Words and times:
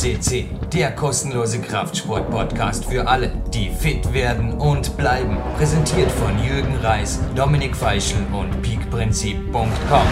CC, 0.00 0.46
der 0.72 0.92
kostenlose 0.92 1.60
Kraftsport-Podcast 1.60 2.86
für 2.86 3.06
alle, 3.06 3.30
die 3.52 3.68
fit 3.68 4.14
werden 4.14 4.54
und 4.54 4.96
bleiben. 4.96 5.36
Präsentiert 5.58 6.10
von 6.10 6.42
Jürgen 6.42 6.74
Reis, 6.82 7.20
Dominik 7.36 7.76
Feischl 7.76 8.16
und 8.32 8.62
peakprinzip.com. 8.62 10.06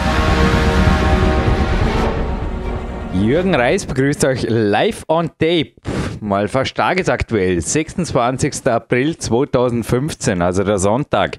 Jürgen 3.14 3.54
Reis 3.54 3.86
begrüßt 3.86 4.26
euch 4.26 4.44
live 4.46 5.06
on 5.08 5.30
tape. 5.38 5.72
Mal 6.20 6.48
fast 6.48 6.74
tagesaktuell. 6.74 7.58
26. 7.58 8.66
April 8.66 9.16
2015, 9.16 10.42
also 10.42 10.64
der 10.64 10.78
Sonntag. 10.78 11.38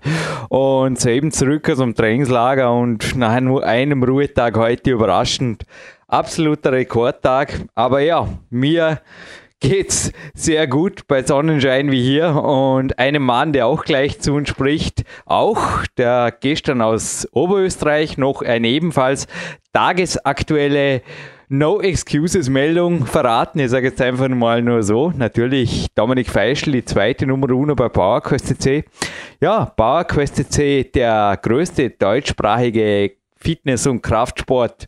Und 0.50 1.00
soeben 1.00 1.32
zurück 1.32 1.70
aus 1.70 1.78
dem 1.78 1.94
Trainingslager 1.94 2.74
und 2.74 3.16
nach 3.16 3.40
nur 3.42 3.64
einem 3.64 4.02
Ruhetag 4.02 4.58
heute 4.58 4.90
überraschend. 4.90 5.66
Absoluter 6.10 6.72
Rekordtag. 6.72 7.62
Aber 7.76 8.00
ja, 8.00 8.28
mir 8.50 9.00
geht's 9.60 10.12
sehr 10.34 10.66
gut 10.66 11.08
bei 11.08 11.22
Sonnenschein 11.22 11.92
wie 11.92 12.02
hier 12.02 12.36
und 12.36 12.98
einem 12.98 13.22
Mann, 13.22 13.54
der 13.54 13.68
auch 13.68 13.84
gleich 13.84 14.20
zu 14.20 14.34
uns 14.34 14.50
spricht, 14.50 15.04
auch 15.26 15.86
der 15.98 16.36
gestern 16.40 16.82
aus 16.82 17.28
Oberösterreich 17.32 18.18
noch 18.18 18.42
eine 18.42 18.68
ebenfalls 18.70 19.28
tagesaktuelle 19.72 21.04
No 21.48 21.80
Excuses 21.80 22.50
Meldung 22.50 23.06
verraten. 23.06 23.60
Ich 23.60 23.70
sage 23.70 23.88
jetzt 23.88 24.02
einfach 24.02 24.30
mal 24.30 24.64
nur 24.64 24.82
so. 24.82 25.12
Natürlich 25.16 25.88
Dominik 25.94 26.30
Feischl, 26.30 26.72
die 26.72 26.86
zweite 26.86 27.28
Nummer 27.28 27.50
1 27.50 27.76
bei 27.76 27.90
PowerQuest 27.90 28.48
CC. 28.48 28.84
Ja, 29.42 29.66
PowerQuest 29.66 30.38
CC, 30.38 30.84
der 30.86 31.38
größte 31.42 31.92
deutschsprachige 31.92 33.12
Fitness- 33.36 33.88
und 33.88 34.02
Kraftsport 34.02 34.88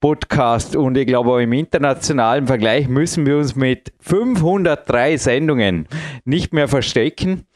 Podcast 0.00 0.76
und 0.76 0.96
ich 0.96 1.06
glaube 1.06 1.30
auch 1.30 1.38
im 1.38 1.52
internationalen 1.52 2.46
Vergleich 2.46 2.88
müssen 2.88 3.26
wir 3.26 3.36
uns 3.36 3.54
mit 3.54 3.92
503 4.00 5.18
Sendungen 5.18 5.86
nicht 6.24 6.54
mehr 6.54 6.68
verstecken. 6.68 7.46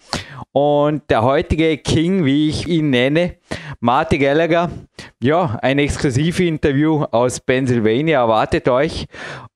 Und 0.53 1.11
der 1.11 1.23
heutige 1.23 1.79
King, 1.79 2.25
wie 2.25 2.49
ich 2.51 2.69
ihn 2.69 2.91
nenne, 2.91 3.37
Marty 3.81 4.19
Gallagher, 4.19 4.71
ja, 5.23 5.59
ein 5.63 5.79
exklusives 5.79 6.41
Interview 6.41 7.05
aus 7.11 7.41
Pennsylvania 7.41 8.21
erwartet 8.21 8.69
euch. 8.69 9.07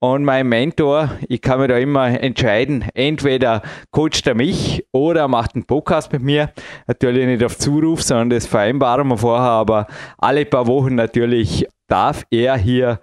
Und 0.00 0.24
mein 0.24 0.48
Mentor, 0.48 1.12
ich 1.28 1.40
kann 1.40 1.60
mir 1.60 1.68
da 1.68 1.76
immer 1.76 2.08
entscheiden, 2.20 2.84
entweder 2.94 3.62
coacht 3.90 4.26
er 4.26 4.34
mich 4.34 4.84
oder 4.92 5.28
macht 5.28 5.54
einen 5.54 5.66
Podcast 5.66 6.12
mit 6.12 6.22
mir. 6.22 6.50
Natürlich 6.86 7.26
nicht 7.26 7.44
auf 7.44 7.58
Zuruf, 7.58 8.02
sondern 8.02 8.30
das 8.30 8.46
vereinbaren 8.46 9.06
wir 9.08 9.18
vorher, 9.18 9.50
aber 9.50 9.86
alle 10.16 10.46
paar 10.46 10.66
Wochen 10.66 10.94
natürlich 10.94 11.66
darf 11.88 12.24
er 12.30 12.56
hier 12.56 13.00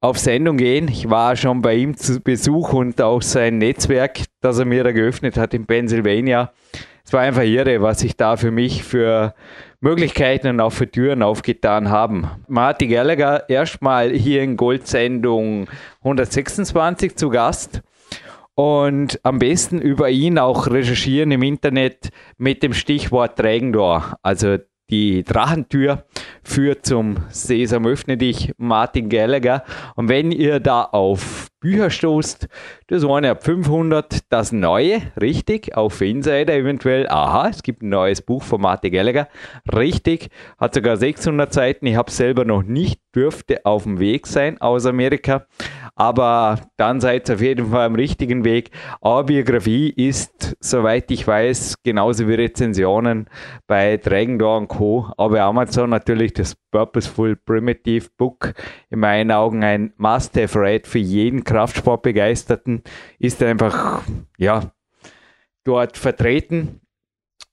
auf 0.00 0.18
Sendung 0.18 0.56
gehen. 0.56 0.88
Ich 0.88 1.08
war 1.10 1.36
schon 1.36 1.62
bei 1.62 1.74
ihm 1.74 1.96
zu 1.96 2.20
Besuch 2.20 2.72
und 2.72 3.00
auch 3.00 3.22
sein 3.22 3.58
Netzwerk, 3.58 4.20
das 4.40 4.58
er 4.58 4.64
mir 4.64 4.84
da 4.84 4.92
geöffnet 4.92 5.36
hat 5.36 5.54
in 5.54 5.66
Pennsylvania. 5.66 6.52
Es 7.04 7.12
war 7.12 7.20
einfach 7.20 7.42
irre, 7.42 7.82
was 7.82 8.00
sich 8.00 8.16
da 8.16 8.36
für 8.36 8.50
mich 8.50 8.84
für 8.84 9.34
Möglichkeiten 9.80 10.48
und 10.48 10.60
auch 10.60 10.72
für 10.72 10.90
Türen 10.90 11.22
aufgetan 11.22 11.90
haben. 11.90 12.30
Martin 12.46 12.90
Gallagher 12.90 13.48
erstmal 13.48 14.10
hier 14.10 14.42
in 14.42 14.56
Goldsendung 14.56 15.68
126 16.02 17.16
zu 17.16 17.30
Gast 17.30 17.82
und 18.54 19.18
am 19.24 19.38
besten 19.38 19.80
über 19.80 20.10
ihn 20.10 20.38
auch 20.38 20.68
recherchieren 20.68 21.30
im 21.32 21.42
Internet 21.42 22.10
mit 22.38 22.62
dem 22.62 22.74
Stichwort 22.74 23.36
Trägendor. 23.38 24.16
Also 24.22 24.58
die 24.90 25.22
Drachentür 25.22 26.04
führt 26.42 26.84
zum 26.84 27.16
Sesam 27.30 27.86
öffne 27.86 28.16
dich, 28.16 28.52
Martin 28.58 29.08
Gallagher. 29.08 29.64
Und 29.96 30.08
wenn 30.08 30.32
ihr 30.32 30.60
da 30.60 30.82
auf 30.82 31.48
Bücher 31.60 31.90
stoßt, 31.90 32.48
das 32.88 33.04
eine 33.04 33.30
ab 33.30 33.44
500, 33.44 34.30
das 34.30 34.50
neue, 34.50 35.00
richtig, 35.20 35.76
auf 35.76 36.00
Insider 36.00 36.54
eventuell, 36.54 37.08
aha, 37.08 37.48
es 37.48 37.62
gibt 37.62 37.82
ein 37.82 37.88
neues 37.88 38.20
Buch 38.20 38.42
von 38.42 38.60
Martin 38.60 38.92
Gallagher, 38.92 39.28
richtig, 39.72 40.30
hat 40.58 40.74
sogar 40.74 40.96
600 40.96 41.52
Seiten, 41.52 41.86
ich 41.86 41.94
habe 41.94 42.10
selber 42.10 42.44
noch 42.44 42.64
nicht, 42.64 43.00
dürfte 43.14 43.64
auf 43.64 43.84
dem 43.84 44.00
Weg 44.00 44.26
sein 44.26 44.60
aus 44.60 44.86
Amerika, 44.86 45.46
aber 45.94 46.60
dann 46.76 47.00
seid 47.00 47.28
ihr 47.28 47.34
auf 47.34 47.40
jeden 47.40 47.70
Fall 47.70 47.86
am 47.86 47.94
richtigen 47.94 48.44
Weg. 48.44 48.70
Aber 49.00 49.24
Biografie 49.24 49.90
ist, 49.90 50.56
soweit 50.60 51.10
ich 51.10 51.26
weiß, 51.26 51.82
genauso 51.82 52.28
wie 52.28 52.34
Rezensionen 52.34 53.28
bei 53.66 53.96
Dragon 53.96 54.38
Door 54.38 54.68
Co. 54.68 55.12
Aber 55.16 55.40
Amazon 55.42 55.90
natürlich 55.90 56.32
das 56.32 56.54
Purposeful 56.70 57.36
Primitive 57.36 58.08
Book, 58.16 58.54
in 58.90 59.00
meinen 59.00 59.30
Augen 59.30 59.64
ein 59.64 59.92
Must-Have-Read 59.96 60.86
für 60.86 60.98
jeden 60.98 61.44
Kraftsportbegeisterten, 61.44 62.82
ist 63.18 63.42
einfach, 63.42 64.02
ja, 64.38 64.72
dort 65.64 65.96
vertreten. 65.96 66.81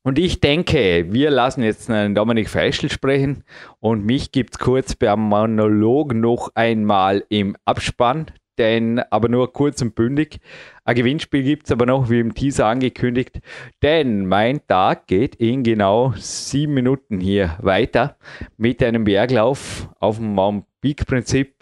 Und 0.02 0.18
ich 0.18 0.40
denke, 0.40 1.08
wir 1.10 1.30
lassen 1.30 1.62
jetzt 1.62 1.90
einen 1.90 2.16
Dominik 2.16 2.50
Feischl 2.50 2.90
sprechen 2.90 3.44
und 3.80 4.06
mich 4.06 4.32
gibt 4.32 4.54
es 4.54 4.60
kurz 4.60 4.96
beim 4.96 5.20
Monolog 5.20 6.14
noch 6.14 6.52
einmal 6.56 7.26
im 7.28 7.58
Abspann, 7.66 8.28
denn 8.58 9.00
aber 9.00 9.28
nur 9.28 9.52
kurz 9.52 9.82
und 9.82 9.96
bündig. 9.96 10.40
Ein 10.86 10.96
Gewinnspiel 10.96 11.44
gibt 11.44 11.66
es 11.66 11.74
aber 11.74 11.86
noch, 11.86 12.10
wie 12.10 12.22
im 12.22 12.34
Teaser 12.34 12.68
angekündigt, 12.68 13.42
denn 13.82 14.26
mein 14.26 14.66
Tag 14.68 15.08
geht 15.08 15.36
in 15.36 15.64
genau 15.64 16.14
sieben 16.16 16.76
Minuten 16.76 17.20
hier 17.20 17.58
weiter 17.62 18.18
mit 18.56 18.82
einem 18.82 19.04
Berglauf 19.04 19.90
auf 20.00 20.16
dem 20.16 20.34
Mount 20.34 20.66
Peak 20.80 21.06
Prinzip 21.08 21.56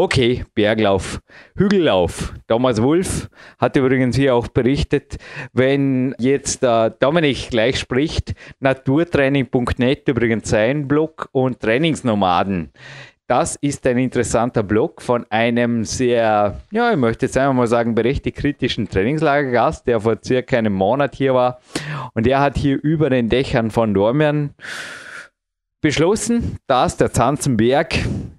Okay, 0.00 0.44
Berglauf, 0.54 1.20
Hügellauf. 1.56 2.32
Thomas 2.46 2.80
Wulff 2.80 3.28
hat 3.58 3.74
übrigens 3.74 4.14
hier 4.14 4.36
auch 4.36 4.46
berichtet, 4.46 5.16
wenn 5.52 6.14
jetzt 6.20 6.62
äh, 6.62 6.92
Dominik 7.00 7.50
gleich 7.50 7.80
spricht, 7.80 8.34
naturtraining.net 8.60 10.06
übrigens 10.06 10.50
sein 10.50 10.86
Blog 10.86 11.28
und 11.32 11.58
Trainingsnomaden. 11.58 12.70
Das 13.26 13.56
ist 13.56 13.84
ein 13.88 13.98
interessanter 13.98 14.62
Blog 14.62 15.02
von 15.02 15.26
einem 15.30 15.82
sehr, 15.82 16.60
ja, 16.70 16.92
ich 16.92 16.96
möchte 16.96 17.26
jetzt 17.26 17.36
einfach 17.36 17.54
mal 17.54 17.66
sagen, 17.66 17.96
berechtigt 17.96 18.36
kritischen 18.36 18.88
Trainingslagergast, 18.88 19.84
der 19.88 19.98
vor 19.98 20.18
circa 20.24 20.58
einem 20.58 20.74
Monat 20.74 21.16
hier 21.16 21.34
war. 21.34 21.58
Und 22.14 22.24
er 22.28 22.38
hat 22.38 22.56
hier 22.56 22.78
über 22.80 23.10
den 23.10 23.28
Dächern 23.28 23.72
von 23.72 23.94
Dormian 23.94 24.54
beschlossen, 25.80 26.58
dass 26.66 26.96
der 26.96 27.12
Zanzenberg, 27.12 27.94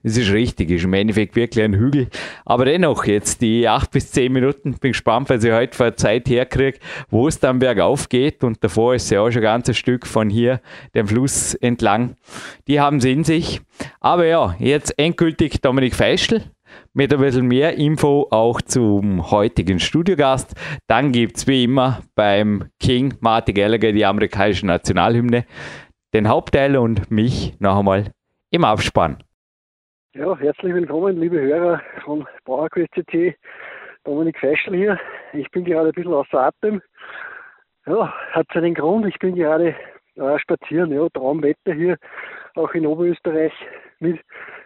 es 0.09 0.17
ist 0.17 0.31
richtig, 0.31 0.69
ist 0.69 0.83
im 0.83 0.93
Endeffekt 0.93 1.35
wirklich 1.35 1.63
ein 1.63 1.75
Hügel, 1.75 2.07
aber 2.45 2.65
dennoch 2.65 3.05
jetzt 3.05 3.41
die 3.41 3.67
acht 3.67 3.91
bis 3.91 4.11
zehn 4.11 4.31
Minuten, 4.31 4.73
bin 4.73 4.91
gespannt, 4.91 5.29
weil 5.29 5.43
ich 5.43 5.51
heute 5.51 5.75
vor 5.75 5.95
Zeit 5.95 6.29
herkriege, 6.29 6.79
wo 7.09 7.27
es 7.27 7.39
dann 7.39 7.59
bergauf 7.59 8.09
geht 8.09 8.43
und 8.43 8.63
davor 8.63 8.95
ist 8.95 9.09
ja 9.09 9.21
auch 9.21 9.31
schon 9.31 9.41
ein 9.41 9.43
ganzes 9.43 9.77
Stück 9.77 10.05
von 10.05 10.29
hier 10.29 10.61
dem 10.95 11.07
Fluss 11.07 11.53
entlang. 11.55 12.15
Die 12.67 12.79
haben 12.79 12.99
sie 12.99 13.11
in 13.11 13.23
sich. 13.23 13.61
Aber 14.01 14.25
ja, 14.25 14.55
jetzt 14.59 14.97
endgültig 14.97 15.61
Dominik 15.61 15.95
Feischl 15.95 16.43
mit 16.93 17.13
ein 17.13 17.19
bisschen 17.19 17.47
mehr 17.47 17.77
Info 17.77 18.27
auch 18.29 18.61
zum 18.61 19.31
heutigen 19.31 19.79
Studiogast. 19.79 20.53
Dann 20.87 21.11
gibt 21.11 21.37
es 21.37 21.47
wie 21.47 21.63
immer 21.63 22.01
beim 22.15 22.65
King 22.79 23.13
Marty 23.21 23.53
Gallagher 23.53 23.91
die 23.91 24.05
amerikanische 24.05 24.65
Nationalhymne 24.65 25.45
den 26.13 26.27
Hauptteil 26.27 26.75
und 26.75 27.11
mich 27.11 27.53
noch 27.59 27.77
einmal 27.77 28.11
im 28.51 28.63
Abspann. 28.63 29.17
Ja, 30.13 30.37
herzlich 30.37 30.73
willkommen, 30.73 31.19
liebe 31.19 31.39
Hörer 31.39 31.81
von 32.03 32.27
PowerQuest 32.45 32.93
CC. 32.95 33.35
Dominik 34.03 34.39
Feischl 34.39 34.75
hier. 34.75 34.99
Ich 35.33 35.49
bin 35.51 35.65
gerade 35.65 35.89
ein 35.89 35.93
bisschen 35.93 36.13
außer 36.13 36.39
Atem. 36.39 36.81
Ja, 37.85 38.13
hat 38.31 38.47
seinen 38.53 38.73
Grund. 38.73 39.05
Ich 39.05 39.19
bin 39.19 39.35
gerade 39.35 39.75
äh, 40.15 40.39
spazieren. 40.39 40.91
Ja, 40.91 41.07
Traumwetter 41.09 41.73
hier, 41.73 41.97
auch 42.55 42.73
in 42.73 42.85
Oberösterreich 42.85 43.53
mit 43.99 44.19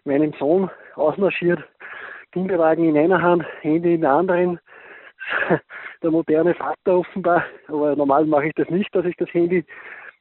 meinem 0.05 0.33
Sohn 0.39 0.69
ausmarschiert. 0.95 1.63
Kinderwagen 2.31 2.85
in 2.85 2.97
einer 2.97 3.21
Hand, 3.21 3.45
Handy 3.61 3.95
in 3.95 4.01
der 4.01 4.11
anderen. 4.11 4.59
Der 6.03 6.11
moderne 6.11 6.55
Vater 6.55 6.99
offenbar. 6.99 7.45
Aber 7.67 7.95
normal 7.95 8.25
mache 8.25 8.47
ich 8.47 8.53
das 8.55 8.69
nicht, 8.69 8.93
dass 8.95 9.05
ich 9.05 9.15
das 9.17 9.33
Handy 9.33 9.65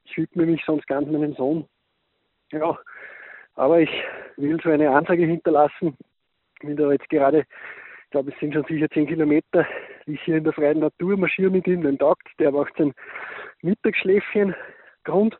ich 0.05 0.17
widme 0.17 0.45
mich 0.45 0.63
sonst 0.65 0.87
ganz 0.87 1.09
meinem 1.09 1.33
Sohn. 1.33 1.65
Ja, 2.51 2.77
aber 3.55 3.79
ich 3.79 3.91
will 4.37 4.59
so 4.63 4.69
eine 4.69 4.89
Ansage 4.89 5.25
hinterlassen. 5.25 5.97
Ich 6.55 6.67
bin 6.67 6.75
da 6.75 6.91
jetzt 6.91 7.09
gerade, 7.09 7.39
ich 7.39 8.09
glaube, 8.11 8.31
es 8.31 8.39
sind 8.39 8.53
schon 8.53 8.65
sicher 8.65 8.89
zehn 8.89 9.07
Kilometer, 9.07 9.65
ich 10.05 10.21
hier 10.21 10.37
in 10.37 10.43
der 10.43 10.53
freien 10.53 10.79
Natur 10.79 11.17
marschiere 11.17 11.51
mit 11.51 11.67
ihm, 11.67 11.81
den 11.81 11.97
taugt, 11.97 12.27
der 12.39 12.51
macht 12.51 12.73
sein 12.77 12.93
Mittagsschläfchen. 13.61 14.55
Grund 15.03 15.37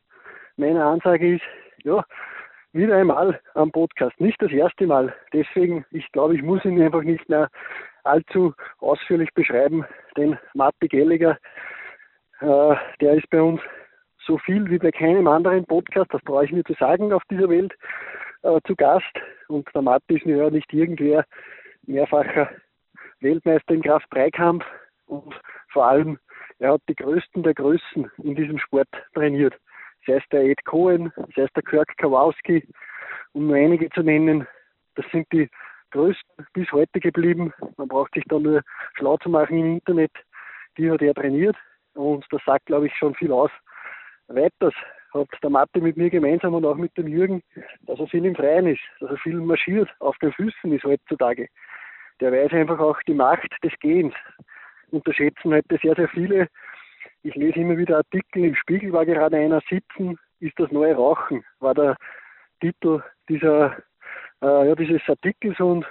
meiner 0.57 0.85
Ansage 0.85 1.35
ist, 1.35 1.43
ja, 1.83 2.03
wieder 2.73 2.97
einmal 2.97 3.39
am 3.53 3.71
Podcast. 3.71 4.19
Nicht 4.19 4.41
das 4.41 4.51
erste 4.51 4.87
Mal. 4.87 5.13
Deswegen, 5.31 5.85
ich 5.91 6.11
glaube, 6.11 6.35
ich 6.35 6.41
muss 6.41 6.65
ihn 6.65 6.81
einfach 6.81 7.03
nicht 7.03 7.27
mehr 7.29 7.49
allzu 8.03 8.53
ausführlich 8.79 9.29
beschreiben. 9.33 9.85
Den 10.17 10.37
Matti 10.53 10.87
Gelliger, 10.87 11.37
äh, 12.39 12.75
der 12.99 13.13
ist 13.13 13.29
bei 13.29 13.41
uns 13.41 13.61
so 14.25 14.37
viel 14.37 14.69
wie 14.69 14.77
bei 14.77 14.91
keinem 14.91 15.27
anderen 15.27 15.65
Podcast, 15.65 16.13
das 16.13 16.21
brauche 16.21 16.45
ich 16.45 16.51
mir 16.51 16.63
zu 16.63 16.73
sagen, 16.73 17.11
auf 17.13 17.23
dieser 17.29 17.49
Welt 17.49 17.73
äh, 18.43 18.59
zu 18.65 18.75
Gast. 18.75 19.13
Und 19.47 19.67
der 19.73 19.81
Matti 19.81 20.15
ist 20.15 20.25
ja 20.25 20.49
nicht 20.49 20.71
irgendwer, 20.73 21.25
mehrfacher 21.83 22.49
Weltmeister 23.19 23.73
im 23.73 23.81
Kraft-3-Kampf 23.81 24.63
und 25.05 25.33
vor 25.69 25.85
allem, 25.85 26.19
er 26.59 26.73
hat 26.73 26.81
die 26.87 26.95
Größten 26.95 27.43
der 27.43 27.53
Größen 27.53 28.09
in 28.23 28.35
diesem 28.35 28.57
Sport 28.59 28.87
trainiert. 29.13 29.53
Sei 30.05 30.13
es 30.13 30.23
der 30.31 30.43
Ed 30.43 30.63
Cohen, 30.65 31.11
sei 31.35 31.43
es 31.43 31.53
der 31.53 31.63
Kirk 31.63 31.97
Kowalski, 31.97 32.67
um 33.33 33.47
nur 33.47 33.55
einige 33.55 33.89
zu 33.89 34.01
nennen. 34.01 34.47
Das 34.95 35.05
sind 35.11 35.27
die 35.31 35.49
Größten 35.91 36.45
bis 36.53 36.71
heute 36.71 36.99
geblieben. 36.99 37.53
Man 37.77 37.87
braucht 37.87 38.13
sich 38.13 38.23
da 38.27 38.39
nur 38.39 38.61
schlau 38.95 39.17
zu 39.17 39.29
machen 39.29 39.57
im 39.57 39.73
Internet. 39.75 40.11
Die 40.77 40.89
hat 40.89 41.01
er 41.01 41.13
trainiert 41.13 41.55
und 41.93 42.25
das 42.31 42.41
sagt, 42.45 42.65
glaube 42.65 42.87
ich, 42.87 42.95
schon 42.95 43.15
viel 43.15 43.31
aus. 43.31 43.51
Weiters 44.27 44.73
hat 45.13 45.27
der 45.41 45.49
Mathe 45.49 45.79
mit 45.79 45.97
mir 45.97 46.09
gemeinsam 46.09 46.55
und 46.55 46.65
auch 46.65 46.75
mit 46.75 46.97
dem 46.97 47.07
Jürgen, 47.07 47.43
dass 47.81 47.99
er 47.99 48.07
viel 48.07 48.25
im 48.25 48.35
Freien 48.35 48.67
ist, 48.67 48.81
dass 48.99 49.11
er 49.11 49.17
viel 49.17 49.35
marschiert, 49.35 49.89
auf 49.99 50.17
den 50.17 50.33
Füßen 50.33 50.71
ist 50.73 50.83
heutzutage. 50.83 51.47
Der 52.19 52.31
weiß 52.31 52.51
einfach 52.53 52.79
auch 52.79 52.99
die 53.03 53.13
Macht 53.13 53.49
des 53.63 53.73
Gehens. 53.79 54.13
Unterschätzen 54.91 55.53
heute 55.53 55.77
sehr, 55.81 55.95
sehr 55.95 56.07
viele. 56.09 56.47
Ich 57.23 57.35
lese 57.35 57.59
immer 57.59 57.77
wieder 57.77 57.97
Artikel, 57.97 58.45
im 58.45 58.55
Spiegel 58.55 58.91
war 58.91 59.05
gerade 59.05 59.37
einer 59.37 59.61
sitzen, 59.69 60.17
ist 60.39 60.59
das 60.59 60.71
neue 60.71 60.95
Rauchen, 60.95 61.43
war 61.59 61.73
der 61.73 61.95
Titel 62.59 63.01
dieser, 63.29 63.77
äh, 64.41 64.67
ja, 64.67 64.75
dieses 64.75 65.01
Artikels 65.07 65.59
und 65.59 65.85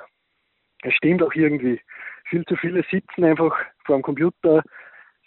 es 0.83 0.95
stimmt 0.95 1.23
auch 1.23 1.35
irgendwie. 1.35 1.81
Viel 2.29 2.45
zu 2.45 2.57
viele 2.57 2.83
sitzen 2.91 3.25
einfach 3.25 3.57
vor 3.85 3.97
dem 3.97 4.03
Computer, 4.03 4.63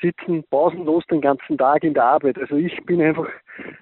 sitzen 0.01 0.44
pausenlos 0.50 1.06
den 1.07 1.21
ganzen 1.21 1.57
Tag 1.57 1.83
in 1.83 1.94
der 1.94 2.03
Arbeit. 2.03 2.38
Also 2.38 2.56
ich 2.56 2.75
bin 2.86 3.01
einfach 3.01 3.27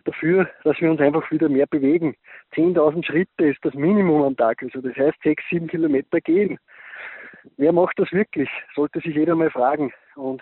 dafür, 0.05 0.49
dass 0.63 0.79
wir 0.79 0.91
uns 0.91 1.01
einfach 1.01 1.29
wieder 1.31 1.49
mehr 1.49 1.65
bewegen. 1.67 2.15
10.000 2.53 3.05
Schritte 3.05 3.45
ist 3.45 3.63
das 3.63 3.73
Minimum 3.73 4.21
am 4.21 4.37
Tag. 4.37 4.61
Also 4.61 4.81
das 4.81 4.95
heißt 4.95 5.17
sechs, 5.23 5.43
sieben 5.49 5.67
Kilometer 5.67 6.21
gehen. 6.21 6.59
Wer 7.57 7.73
macht 7.73 7.97
das 7.99 8.11
wirklich? 8.11 8.49
Sollte 8.75 8.99
sich 8.99 9.15
jeder 9.15 9.35
mal 9.35 9.49
fragen. 9.49 9.91
Und 10.15 10.41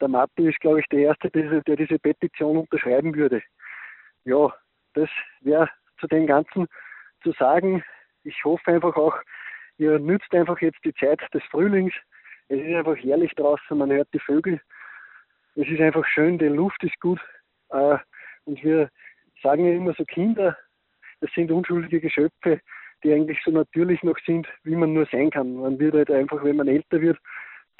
der 0.00 0.08
Matti 0.08 0.48
ist, 0.48 0.60
glaube 0.60 0.80
ich, 0.80 0.86
der 0.88 1.00
Erste, 1.00 1.30
der 1.30 1.76
diese 1.76 1.98
Petition 1.98 2.58
unterschreiben 2.58 3.14
würde. 3.14 3.42
Ja, 4.24 4.54
das 4.94 5.08
wäre 5.40 5.68
zu 5.98 6.06
dem 6.06 6.26
Ganzen 6.26 6.66
zu 7.22 7.32
sagen. 7.32 7.82
Ich 8.22 8.44
hoffe 8.44 8.70
einfach 8.70 8.96
auch, 8.96 9.16
ihr 9.78 9.98
nützt 9.98 10.32
einfach 10.34 10.60
jetzt 10.60 10.84
die 10.84 10.94
Zeit 10.94 11.20
des 11.32 11.42
Frühlings. 11.44 11.94
Es 12.48 12.60
ist 12.60 12.74
einfach 12.74 12.96
herrlich 12.96 13.32
draußen, 13.34 13.76
man 13.76 13.90
hört 13.90 14.08
die 14.12 14.20
Vögel 14.20 14.60
es 15.56 15.68
ist 15.68 15.80
einfach 15.80 16.04
schön, 16.06 16.38
die 16.38 16.46
Luft 16.46 16.82
ist 16.84 16.98
gut. 17.00 17.20
Äh, 17.70 17.96
und 18.44 18.62
wir 18.62 18.90
sagen 19.42 19.66
ja 19.66 19.72
immer 19.72 19.94
so, 19.94 20.04
Kinder, 20.04 20.56
das 21.20 21.30
sind 21.34 21.50
unschuldige 21.50 22.00
Geschöpfe, 22.00 22.60
die 23.02 23.12
eigentlich 23.12 23.38
so 23.44 23.50
natürlich 23.50 24.02
noch 24.02 24.18
sind, 24.26 24.46
wie 24.64 24.76
man 24.76 24.92
nur 24.92 25.06
sein 25.10 25.30
kann. 25.30 25.54
Man 25.54 25.78
wird 25.78 25.94
halt 25.94 26.10
einfach, 26.10 26.44
wenn 26.44 26.56
man 26.56 26.68
älter 26.68 27.00
wird, 27.00 27.18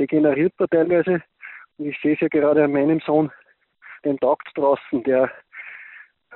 degeneriert 0.00 0.54
man 0.58 0.68
teilweise. 0.68 1.22
Und 1.76 1.86
ich 1.86 1.98
sehe 2.00 2.14
es 2.14 2.20
ja 2.20 2.28
gerade 2.28 2.64
an 2.64 2.72
meinem 2.72 3.00
Sohn, 3.00 3.30
den 4.04 4.18
taugt 4.18 4.48
draußen, 4.54 5.02
der 5.04 5.30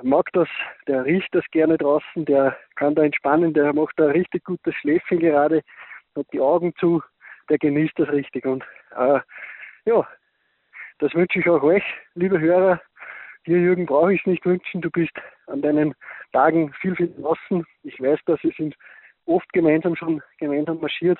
mag 0.03 0.31
das, 0.33 0.47
der 0.87 1.05
riecht 1.05 1.33
das 1.33 1.45
gerne 1.51 1.77
draußen, 1.77 2.25
der 2.25 2.57
kann 2.75 2.95
da 2.95 3.03
entspannen, 3.03 3.53
der 3.53 3.73
macht 3.73 3.93
da 3.97 4.07
richtig 4.07 4.43
gutes 4.43 4.75
Schläfchen 4.75 5.19
gerade, 5.19 5.61
hat 6.15 6.27
die 6.33 6.39
Augen 6.39 6.73
zu, 6.79 7.01
der 7.49 7.57
genießt 7.57 7.97
das 7.97 8.09
richtig. 8.09 8.45
Und 8.45 8.63
äh, 8.95 9.19
ja, 9.85 10.07
das 11.01 11.15
wünsche 11.15 11.39
ich 11.39 11.49
auch 11.49 11.63
euch, 11.63 11.83
liebe 12.13 12.39
Hörer. 12.39 12.79
Dir, 13.47 13.57
Jürgen, 13.57 13.87
brauche 13.87 14.13
ich 14.13 14.21
es 14.21 14.27
nicht 14.27 14.45
wünschen. 14.45 14.81
Du 14.81 14.91
bist 14.91 15.11
an 15.47 15.63
deinen 15.63 15.95
Tagen 16.31 16.71
viel, 16.73 16.95
viel 16.95 17.11
draußen. 17.19 17.65
Ich 17.81 17.99
weiß, 17.99 18.19
dass 18.27 18.41
wir 18.43 18.51
sind 18.55 18.75
oft 19.25 19.51
gemeinsam 19.51 19.95
schon 19.95 20.21
gemeinsam 20.37 20.79
marschiert, 20.79 21.19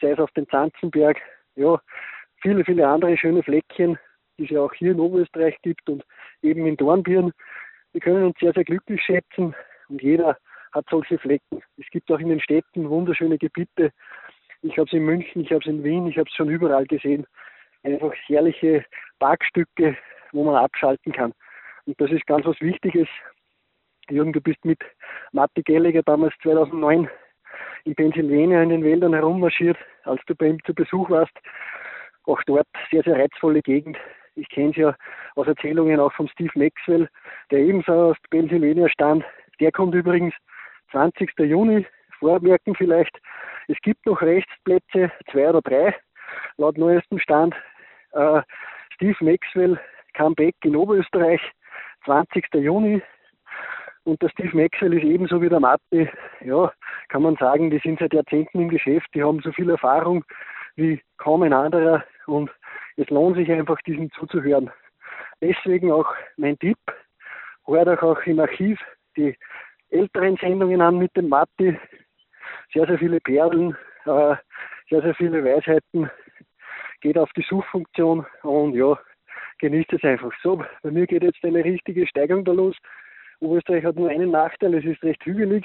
sei 0.00 0.12
es 0.12 0.20
auf 0.20 0.30
den 0.32 0.48
Zanzenberg, 0.48 1.20
ja, 1.56 1.80
viele, 2.40 2.64
viele 2.64 2.86
andere 2.86 3.16
schöne 3.16 3.42
Fleckchen, 3.42 3.98
die 4.38 4.44
es 4.44 4.50
ja 4.50 4.60
auch 4.60 4.72
hier 4.74 4.92
in 4.92 5.00
Oberösterreich 5.00 5.56
gibt 5.62 5.88
und 5.88 6.04
eben 6.42 6.64
in 6.64 6.76
Dornbirn. 6.76 7.32
Wir 7.92 8.00
können 8.00 8.26
uns 8.26 8.38
sehr, 8.38 8.52
sehr 8.52 8.64
glücklich 8.64 9.02
schätzen 9.02 9.56
und 9.88 10.02
jeder 10.02 10.38
hat 10.70 10.86
solche 10.88 11.18
Flecken. 11.18 11.62
Es 11.78 11.86
gibt 11.90 12.12
auch 12.12 12.20
in 12.20 12.28
den 12.28 12.40
Städten 12.40 12.88
wunderschöne 12.88 13.38
Gebiete. 13.38 13.90
Ich 14.62 14.78
habe 14.78 14.86
es 14.86 14.92
in 14.92 15.04
München, 15.04 15.42
ich 15.42 15.50
habe 15.50 15.60
es 15.62 15.66
in 15.66 15.82
Wien, 15.82 16.06
ich 16.06 16.16
habe 16.16 16.28
es 16.28 16.36
schon 16.36 16.48
überall 16.48 16.86
gesehen 16.86 17.26
einfach 17.86 18.12
herrliche 18.26 18.84
Parkstücke, 19.18 19.96
wo 20.32 20.44
man 20.44 20.56
abschalten 20.56 21.12
kann. 21.12 21.32
Und 21.86 22.00
das 22.00 22.10
ist 22.10 22.26
ganz 22.26 22.44
was 22.44 22.60
Wichtiges. 22.60 23.08
Jürgen, 24.10 24.32
du 24.32 24.40
bist 24.40 24.64
mit 24.64 24.78
Matti 25.32 25.62
Gallagher 25.62 26.02
damals 26.02 26.34
2009 26.42 27.08
in 27.84 27.94
Pennsylvania 27.94 28.62
in 28.62 28.70
den 28.70 28.84
Wäldern 28.84 29.14
herummarschiert, 29.14 29.76
als 30.04 30.20
du 30.26 30.34
bei 30.34 30.46
ihm 30.48 30.62
zu 30.64 30.74
Besuch 30.74 31.08
warst. 31.10 31.32
Auch 32.24 32.42
dort 32.44 32.66
sehr, 32.90 33.02
sehr 33.04 33.16
reizvolle 33.16 33.62
Gegend. 33.62 33.96
Ich 34.34 34.48
kenne 34.48 34.70
es 34.70 34.76
ja 34.76 34.96
aus 35.36 35.46
Erzählungen 35.46 36.00
auch 36.00 36.12
von 36.12 36.28
Steve 36.28 36.50
Maxwell, 36.54 37.08
der 37.50 37.60
ebenso 37.60 37.92
aus 37.92 38.16
Pennsylvania 38.30 38.88
stand. 38.88 39.24
Der 39.60 39.72
kommt 39.72 39.94
übrigens 39.94 40.34
20. 40.90 41.32
Juni. 41.38 41.86
Vormerken 42.18 42.74
vielleicht, 42.74 43.20
es 43.68 43.76
gibt 43.82 44.06
noch 44.06 44.22
Rechtsplätze, 44.22 45.12
zwei 45.30 45.50
oder 45.50 45.60
drei, 45.60 45.94
laut 46.56 46.78
neuestem 46.78 47.18
Stand. 47.18 47.54
Äh, 48.16 48.42
Steve 48.94 49.16
Maxwell 49.20 49.78
Comeback 50.14 50.54
in 50.64 50.74
Oberösterreich, 50.74 51.40
20. 52.06 52.46
Juni. 52.54 53.02
Und 54.04 54.22
der 54.22 54.28
Steve 54.30 54.56
Maxwell 54.56 54.94
ist 54.94 55.04
ebenso 55.04 55.42
wie 55.42 55.48
der 55.48 55.60
Matti, 55.60 56.08
ja, 56.40 56.72
kann 57.08 57.22
man 57.22 57.36
sagen, 57.36 57.70
die 57.70 57.80
sind 57.80 57.98
seit 57.98 58.14
Jahrzehnten 58.14 58.60
im 58.60 58.68
Geschäft, 58.68 59.08
die 59.14 59.22
haben 59.22 59.40
so 59.42 59.52
viel 59.52 59.68
Erfahrung 59.68 60.24
wie 60.76 61.02
kaum 61.18 61.42
ein 61.42 61.52
anderer 61.52 62.04
und 62.26 62.50
es 62.96 63.10
lohnt 63.10 63.36
sich 63.36 63.50
einfach, 63.50 63.80
diesem 63.82 64.10
zuzuhören. 64.12 64.70
Deswegen 65.40 65.90
auch 65.90 66.06
mein 66.36 66.58
Tipp, 66.58 66.78
hört 67.66 67.88
euch 67.88 68.02
auch 68.02 68.20
im 68.22 68.38
Archiv 68.38 68.78
die 69.16 69.36
älteren 69.90 70.36
Sendungen 70.36 70.80
an 70.80 70.98
mit 70.98 71.14
dem 71.16 71.28
Matti, 71.28 71.78
sehr, 72.72 72.86
sehr 72.86 72.98
viele 72.98 73.20
Perlen, 73.20 73.76
äh, 74.04 74.36
sehr, 74.88 75.02
sehr 75.02 75.14
viele 75.16 75.44
Weisheiten, 75.44 76.10
geht 77.00 77.18
auf 77.18 77.30
die 77.36 77.44
Suchfunktion 77.48 78.26
und 78.42 78.74
ja, 78.74 78.98
genießt 79.58 79.92
es 79.92 80.04
einfach. 80.04 80.32
So, 80.42 80.62
bei 80.82 80.90
mir 80.90 81.06
geht 81.06 81.22
jetzt 81.22 81.44
eine 81.44 81.64
richtige 81.64 82.06
Steigung 82.06 82.44
da 82.44 82.52
los. 82.52 82.76
Oberösterreich 83.40 83.84
hat 83.84 83.96
nur 83.96 84.08
einen 84.08 84.30
Nachteil, 84.30 84.74
es 84.74 84.84
ist 84.84 85.02
recht 85.02 85.24
hügelig. 85.24 85.64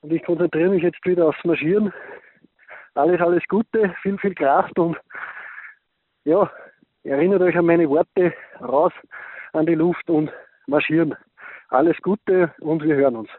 Und 0.00 0.12
ich 0.12 0.22
konzentriere 0.24 0.70
mich 0.70 0.82
jetzt 0.82 1.04
wieder 1.06 1.28
aufs 1.28 1.44
Marschieren. 1.44 1.92
Alles, 2.94 3.20
alles 3.20 3.42
Gute, 3.48 3.94
viel, 4.02 4.18
viel 4.18 4.34
Kraft 4.34 4.78
und 4.78 4.98
ja, 6.24 6.50
erinnert 7.04 7.40
euch 7.40 7.56
an 7.56 7.66
meine 7.66 7.88
Worte, 7.88 8.34
raus 8.60 8.92
an 9.52 9.66
die 9.66 9.74
Luft 9.74 10.08
und 10.10 10.30
marschieren. 10.66 11.14
Alles 11.68 11.96
Gute 12.02 12.54
und 12.60 12.82
wir 12.82 12.96
hören 12.96 13.16
uns. 13.16 13.30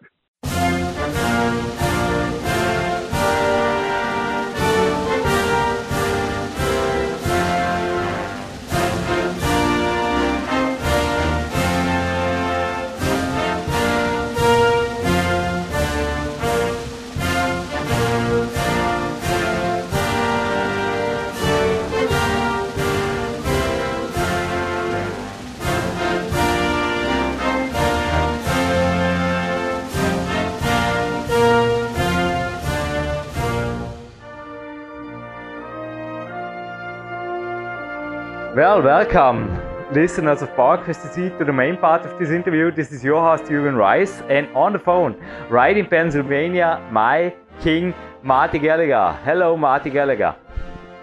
Well, 38.55 38.83
welcome, 38.83 39.49
listeners 39.95 40.43
of 40.43 40.49
PowerQuest 40.49 41.01
TC, 41.01 41.39
to 41.39 41.43
the 41.43 41.51
main 41.51 41.75
part 41.75 42.05
of 42.05 42.19
this 42.19 42.29
interview. 42.29 42.69
This 42.69 42.91
is 42.91 43.03
your 43.03 43.19
host, 43.19 43.45
Jürgen 43.45 43.75
Reis, 43.75 44.21
and 44.29 44.47
on 44.55 44.73
the 44.73 44.77
phone, 44.77 45.15
right 45.49 45.75
in 45.75 45.87
Pennsylvania, 45.87 46.79
my 46.91 47.33
king, 47.61 47.95
Marty 48.21 48.59
Gallagher. 48.59 49.17
Hello, 49.25 49.57
Marty 49.57 49.89
Gallagher. 49.89 50.35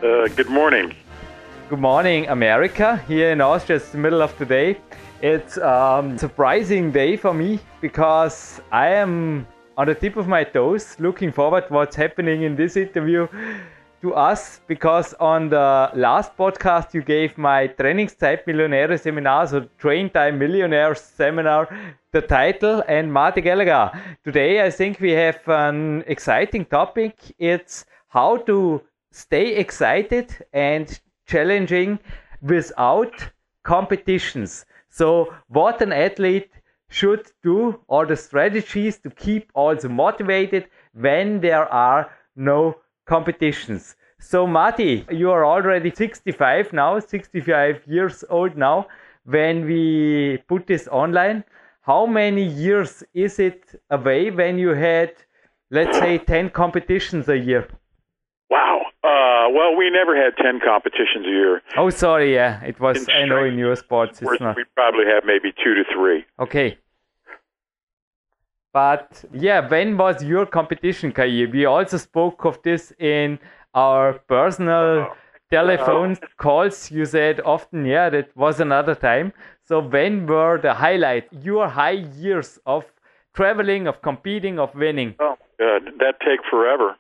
Uh, 0.01 0.29
good 0.29 0.49
morning. 0.49 0.95
Good 1.69 1.81
morning, 1.81 2.29
America. 2.29 3.03
Here 3.09 3.33
in 3.33 3.41
Austria, 3.41 3.79
it's 3.79 3.89
the 3.89 3.99
middle 3.99 4.23
of 4.23 4.39
the 4.39 4.47
day. 4.47 4.79
It's 5.21 5.59
um, 5.59 6.13
a 6.13 6.19
surprising 6.19 6.93
day 6.93 7.17
for 7.17 7.35
me 7.35 7.59
because 7.81 8.61
I 8.71 8.91
am 8.91 9.45
on 9.77 9.89
the 9.89 9.97
tip 9.97 10.17
of 10.17 10.29
my 10.29 10.45
toes, 10.45 10.95
looking 11.01 11.33
forward 11.33 11.67
to 11.67 11.75
what's 11.75 11.97
happening 11.97 12.43
in 12.43 12.55
this 12.55 12.77
interview 12.77 13.27
to 14.03 14.15
us 14.15 14.61
because 14.67 15.15
on 15.15 15.49
the 15.49 15.91
last 15.95 16.37
podcast 16.37 16.95
you 16.95 17.03
gave 17.03 17.37
my 17.37 17.69
Trainingszeit 17.69 18.45
Millionäre 18.47 18.99
Seminar, 18.99 19.47
so 19.47 19.69
Train 19.79 20.11
Time 20.11 20.39
Millionaire 20.39 20.95
Seminar, 20.95 21.69
the 22.13 22.21
title. 22.21 22.83
And 22.89 23.13
Marty 23.13 23.41
Gallagher, 23.41 23.91
today 24.25 24.65
I 24.65 24.71
think 24.71 25.01
we 25.01 25.13
have 25.13 25.41
an 25.47 26.05
exciting 26.07 26.65
topic. 26.65 27.17
It's 27.39 27.85
how 28.09 28.39
to 28.39 28.83
stay 29.13 29.57
excited 29.57 30.35
and 30.53 31.01
challenging 31.27 31.99
without 32.43 33.13
competitions. 33.63 34.65
So, 34.89 35.35
what 35.49 35.81
an 35.83 35.93
athlete 35.93 36.51
should 36.89 37.31
do, 37.43 37.81
or 37.87 38.05
the 38.07 38.17
strategies 38.17 38.99
to 38.99 39.11
keep 39.11 39.51
also 39.55 39.89
motivated 39.89 40.67
when 40.93 41.41
there 41.41 41.73
are 41.73 42.11
no 42.35 42.77
competitions. 43.15 43.97
So, 44.21 44.47
Marty, 44.47 45.05
you 45.11 45.31
are 45.37 45.45
already 45.45 45.91
65 45.91 46.73
now, 46.73 47.01
65 47.01 47.83
years 47.87 48.23
old 48.31 48.57
now 48.57 48.87
when 49.25 49.65
we 49.71 50.39
put 50.47 50.67
this 50.67 50.87
online. 50.89 51.43
How 51.83 52.07
many 52.07 52.45
years 52.45 53.03
is 53.15 53.39
it 53.39 53.63
away 53.91 54.31
when 54.31 54.59
you 54.59 54.71
had, 54.89 55.11
let's 55.71 55.99
say, 55.99 56.19
10 56.19 56.51
competitions 56.51 57.29
a 57.29 57.37
year? 57.37 57.67
Wow. 58.49 58.77
Uh, 59.03 59.47
well, 59.57 59.73
we 59.77 59.91
never 59.91 60.15
had 60.23 60.37
10 60.37 60.61
competitions 60.65 61.27
a 61.27 61.35
year. 61.41 61.63
Oh, 61.77 61.91
sorry. 61.91 62.35
Yeah, 62.35 62.63
it 62.63 62.79
was, 62.79 63.09
In 63.09 63.11
I 63.11 63.25
know 63.25 63.43
in 63.45 63.59
your 63.59 63.75
sports 63.75 64.23
it's 64.23 64.41
not. 64.41 64.57
We 64.57 64.65
probably 64.77 65.07
have 65.13 65.25
maybe 65.25 65.53
two 65.65 65.75
to 65.75 65.85
three. 65.93 66.25
Okay. 66.39 66.79
But 68.73 69.25
yeah, 69.33 69.69
when 69.69 69.97
was 69.97 70.23
your 70.23 70.47
competition 70.47 71.13
Kai? 71.13 71.47
We 71.53 71.65
also 71.65 71.97
spoke 71.97 72.45
of 72.45 72.63
this 72.63 72.93
in 72.99 73.39
our 73.75 74.15
personal 74.29 75.15
telephone 75.51 76.17
calls. 76.37 76.91
You 76.91 77.05
said 77.05 77.41
often, 77.41 77.85
yeah, 77.85 78.11
that 78.11 78.37
was 78.37 78.61
another 78.61 78.95
time. 78.95 79.33
So 79.65 79.81
when 79.81 80.27
were 80.27 80.59
the 80.61 80.75
highlight, 80.75 81.29
your 81.33 81.69
high 81.69 82.03
years 82.17 82.59
of 82.67 82.85
traveling, 83.35 83.87
of 83.89 84.03
competing, 84.03 84.59
of 84.59 84.75
winning? 84.75 85.15
Oh. 85.19 85.37
That 85.61 86.15
take 86.21 86.41
forever. 86.49 86.97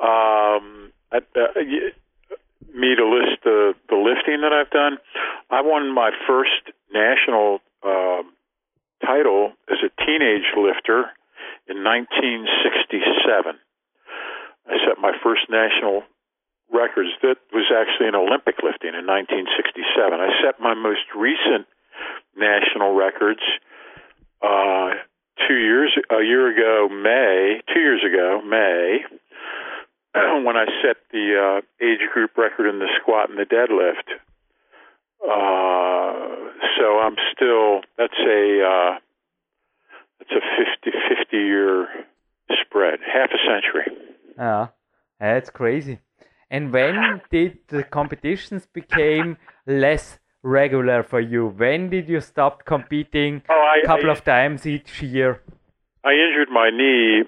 Um, 0.00 0.92
I, 1.12 1.18
uh, 1.36 1.60
me 2.74 2.94
to 2.96 3.06
list 3.06 3.42
the 3.44 3.74
the 3.90 3.96
lifting 3.96 4.40
that 4.40 4.52
I've 4.52 4.70
done. 4.70 4.96
I 5.50 5.60
won 5.60 5.94
my 5.94 6.10
first 6.26 6.72
national 6.92 7.60
um 7.84 8.32
title 9.04 9.52
as 9.70 9.78
a 9.84 9.90
teenage 10.04 10.48
lifter 10.56 11.10
in 11.68 11.84
1967. 11.84 13.58
I 14.68 14.74
set 14.84 14.98
my 15.00 15.12
first 15.22 15.48
national 15.48 16.02
records. 16.72 17.10
That 17.22 17.38
was 17.52 17.70
actually 17.72 18.08
in 18.08 18.14
Olympic 18.14 18.60
lifting 18.62 18.92
in 18.92 19.06
1967. 19.06 19.88
I 20.20 20.30
set 20.44 20.60
my 20.60 20.74
most 20.74 21.08
recent 21.16 21.66
national 22.36 22.94
records 22.94 23.42
uh, 24.42 24.94
two 25.46 25.56
years 25.56 25.96
a 26.10 26.22
year 26.22 26.52
ago, 26.52 26.88
May. 26.92 27.60
Two 27.72 27.80
years 27.80 28.02
ago, 28.04 28.40
May, 28.44 29.04
when 30.44 30.56
I 30.56 30.66
set 30.82 30.96
the 31.12 31.60
uh, 31.62 31.84
age 31.84 32.04
group 32.12 32.36
record 32.36 32.68
in 32.68 32.78
the 32.78 32.88
squat 33.00 33.30
and 33.30 33.38
the 33.38 33.48
deadlift. 33.48 34.18
Uh, 35.22 36.52
so 36.78 37.00
I'm 37.00 37.16
still. 37.32 37.80
That's 37.96 38.18
a. 38.26 38.62
Uh, 38.62 38.98
that's 40.18 40.32
a 40.32 40.42
50, 40.84 40.98
50 41.20 41.36
year 41.36 41.88
spread, 42.60 42.98
half 43.06 43.30
a 43.30 43.38
century. 43.46 43.96
Yeah, 44.36 44.68
that's 45.20 45.50
crazy. 45.50 46.00
And 46.50 46.72
when 46.72 47.20
did 47.30 47.58
the 47.68 47.84
competitions 47.84 48.66
became 48.72 49.36
less 49.66 50.18
regular 50.42 51.02
for 51.02 51.20
you? 51.20 51.46
When 51.48 51.90
did 51.90 52.08
you 52.08 52.20
stop 52.20 52.64
competing 52.64 53.42
Oh, 53.48 53.54
I, 53.54 53.80
a 53.82 53.86
couple 53.86 54.10
I, 54.10 54.12
of 54.12 54.24
times 54.24 54.66
each 54.66 55.02
year? 55.02 55.42
I 56.04 56.12
injured 56.12 56.48
my 56.50 56.70
knee 56.70 57.24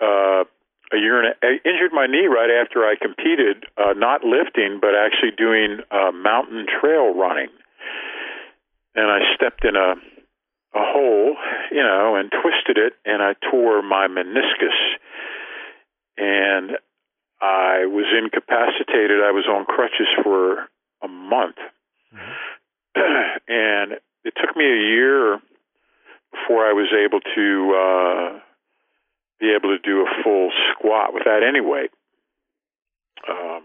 uh, 0.00 0.44
a 0.92 0.96
year 0.96 1.22
and 1.22 1.34
a, 1.34 1.46
I 1.46 1.52
injured 1.64 1.92
my 1.92 2.06
knee 2.06 2.26
right 2.26 2.50
after 2.50 2.84
I 2.84 2.94
competed, 3.00 3.64
uh, 3.76 3.92
not 3.94 4.24
lifting, 4.24 4.78
but 4.80 4.90
actually 4.94 5.32
doing 5.36 5.80
uh, 5.90 6.10
mountain 6.12 6.66
trail 6.66 7.14
running. 7.14 7.48
And 8.94 9.10
I 9.10 9.20
stepped 9.34 9.64
in 9.64 9.76
a 9.76 9.94
a 10.72 10.86
hole, 10.86 11.34
you 11.72 11.82
know, 11.82 12.14
and 12.14 12.30
twisted 12.30 12.78
it, 12.78 12.92
and 13.04 13.20
I 13.20 13.34
tore 13.50 13.82
my 13.82 14.06
meniscus. 14.06 14.78
And 16.16 16.78
I 17.40 17.86
was 17.86 18.06
incapacitated. 18.16 19.20
I 19.22 19.32
was 19.32 19.46
on 19.50 19.64
crutches 19.64 20.06
for 20.22 20.68
a 21.02 21.08
month. 21.08 21.56
and 22.94 23.94
it 24.24 24.34
took 24.36 24.56
me 24.56 24.64
a 24.64 24.94
year 24.94 25.40
before 26.30 26.66
I 26.66 26.72
was 26.72 26.92
able 26.94 27.20
to 27.20 27.74
uh, 27.74 28.40
be 29.40 29.54
able 29.56 29.76
to 29.76 29.78
do 29.82 30.00
a 30.02 30.22
full 30.22 30.50
squat 30.72 31.14
without 31.14 31.42
any 31.42 31.60
weight. 31.60 31.90
Um, 33.28 33.62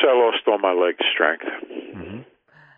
so 0.00 0.08
I 0.08 0.12
lost 0.14 0.38
all 0.46 0.58
my 0.58 0.72
leg 0.72 0.96
strength. 1.12 1.44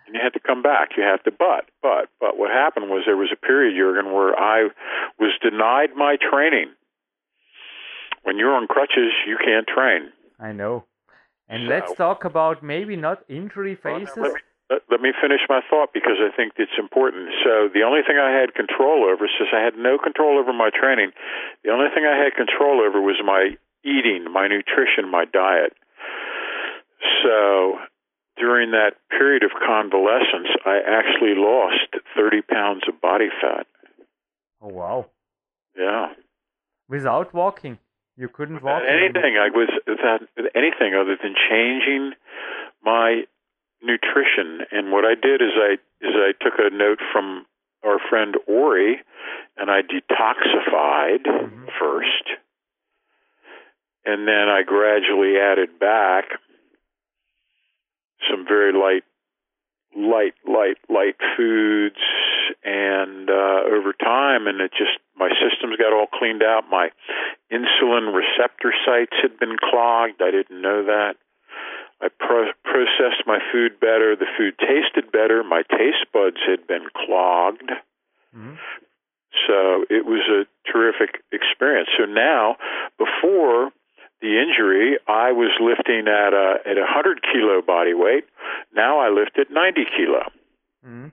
And 0.06 0.14
you 0.14 0.20
had 0.22 0.32
to 0.34 0.40
come 0.40 0.62
back. 0.62 0.90
You 0.96 1.02
had 1.04 1.18
to, 1.24 1.30
but, 1.30 1.66
but, 1.82 2.08
but 2.20 2.36
what 2.36 2.50
happened 2.50 2.90
was 2.90 3.02
there 3.06 3.16
was 3.16 3.30
a 3.32 3.36
period, 3.36 3.74
Jurgen, 3.76 4.12
where 4.12 4.38
I 4.38 4.68
was 5.18 5.32
denied 5.42 5.90
my 5.96 6.16
training. 6.20 6.70
When 8.24 8.38
you're 8.38 8.54
on 8.54 8.66
crutches, 8.66 9.12
you 9.26 9.36
can't 9.42 9.66
train. 9.66 10.10
I 10.38 10.52
know. 10.52 10.84
And 11.48 11.64
So- 11.64 11.70
let's 11.70 11.94
talk 11.94 12.24
about 12.24 12.62
maybe 12.62 12.96
not 12.96 13.24
injury 13.28 13.74
phases. 13.74 14.16
Me, 14.16 14.30
let, 14.72 14.80
let 14.88 15.00
me 15.00 15.12
finish 15.12 15.44
my 15.48 15.60
thought 15.68 15.92
because 15.92 16.16
I 16.16 16.34
think 16.34 16.56
it's 16.56 16.78
important. 16.78 17.28
So 17.44 17.68
the 17.68 17.84
only 17.84 18.00
thing 18.00 18.16
I 18.16 18.32
had 18.32 18.54
control 18.56 19.04
over, 19.04 19.28
since 19.28 19.52
I 19.52 19.60
had 19.60 19.76
no 19.76 19.98
control 19.98 20.40
over 20.40 20.52
my 20.52 20.70
training, 20.72 21.12
the 21.64 21.70
only 21.70 21.92
thing 21.92 22.08
I 22.08 22.16
had 22.16 22.32
control 22.32 22.80
over 22.80 23.00
was 23.00 23.20
my 23.24 23.56
eating, 23.84 24.24
my 24.32 24.48
nutrition, 24.48 25.10
my 25.10 25.24
diet. 25.28 25.76
So 27.22 27.76
during 28.38 28.70
that 28.72 28.96
period 29.10 29.44
of 29.44 29.50
convalescence, 29.52 30.48
I 30.64 30.80
actually 30.80 31.34
lost 31.36 31.92
30 32.16 32.42
pounds 32.42 32.82
of 32.88 33.00
body 33.00 33.28
fat. 33.40 33.66
Oh 34.62 34.68
wow! 34.68 35.06
Yeah. 35.76 36.14
Without 36.88 37.34
walking, 37.34 37.78
you 38.16 38.28
couldn't 38.28 38.62
walk. 38.62 38.82
anymore. 38.82 39.04
anything 39.04 39.36
I 39.36 39.48
was 39.50 39.68
without 39.86 40.22
anything 40.54 40.94
other 40.94 41.16
than 41.20 41.34
changing 41.50 42.12
my 42.84 43.24
nutrition. 43.82 44.64
And 44.70 44.92
what 44.92 45.04
I 45.04 45.14
did 45.14 45.42
is 45.42 45.52
I 45.56 45.74
is 46.00 46.14
I 46.14 46.32
took 46.42 46.54
a 46.58 46.74
note 46.74 47.00
from 47.12 47.46
our 47.84 47.98
friend 48.08 48.36
Ori, 48.46 49.00
and 49.56 49.70
I 49.70 49.82
detoxified 49.82 51.24
Mhm. 51.24 51.72
first, 51.78 52.30
and 54.04 54.26
then 54.26 54.48
I 54.48 54.62
gradually 54.62 55.38
added 55.38 55.78
back 55.78 56.38
some 58.30 58.46
very 58.46 58.72
light, 58.72 59.04
light, 59.96 60.34
light, 60.46 60.78
light 60.88 61.16
foods, 61.36 61.98
and 62.64 63.28
uh, 63.28 63.62
over 63.66 63.92
time, 63.92 64.46
and 64.46 64.60
it 64.60 64.72
just 64.72 64.98
my 65.16 65.30
systems 65.40 65.76
got 65.76 65.92
all 65.92 66.06
cleaned 66.06 66.42
out. 66.42 66.70
My 66.70 66.90
insulin 67.50 68.14
receptor 68.14 68.72
sites 68.84 69.14
had 69.20 69.38
been 69.38 69.56
clogged. 69.58 70.22
I 70.22 70.30
didn't 70.30 70.60
know 70.60 70.84
that. 70.84 71.16
I 72.02 72.08
pro- 72.18 72.52
processed 72.64 73.22
my 73.26 73.38
food 73.52 73.78
better. 73.80 74.16
The 74.16 74.26
food 74.36 74.54
tasted 74.58 75.12
better. 75.12 75.42
My 75.44 75.62
taste 75.62 76.06
buds 76.12 76.38
had 76.46 76.66
been 76.66 76.86
clogged. 76.96 77.70
Mhm. 78.36 78.58
So 79.46 79.84
it 79.88 80.04
was 80.04 80.20
a 80.28 80.46
terrific 80.70 81.22
experience. 81.32 81.88
So 81.96 82.04
now, 82.04 82.56
before 82.98 83.72
the 84.20 84.38
injury, 84.38 84.98
I 85.08 85.32
was 85.32 85.50
lifting 85.60 86.06
at 86.08 86.32
a 86.34 86.60
at 86.70 86.76
a 86.78 86.86
hundred 86.86 87.22
kilo 87.22 87.62
body 87.62 87.94
weight. 87.94 88.24
Now 88.74 88.98
I 89.00 89.08
lift 89.08 89.38
at 89.38 89.50
ninety 89.50 89.84
kilo. 89.84 90.22
Mhm. 90.86 91.12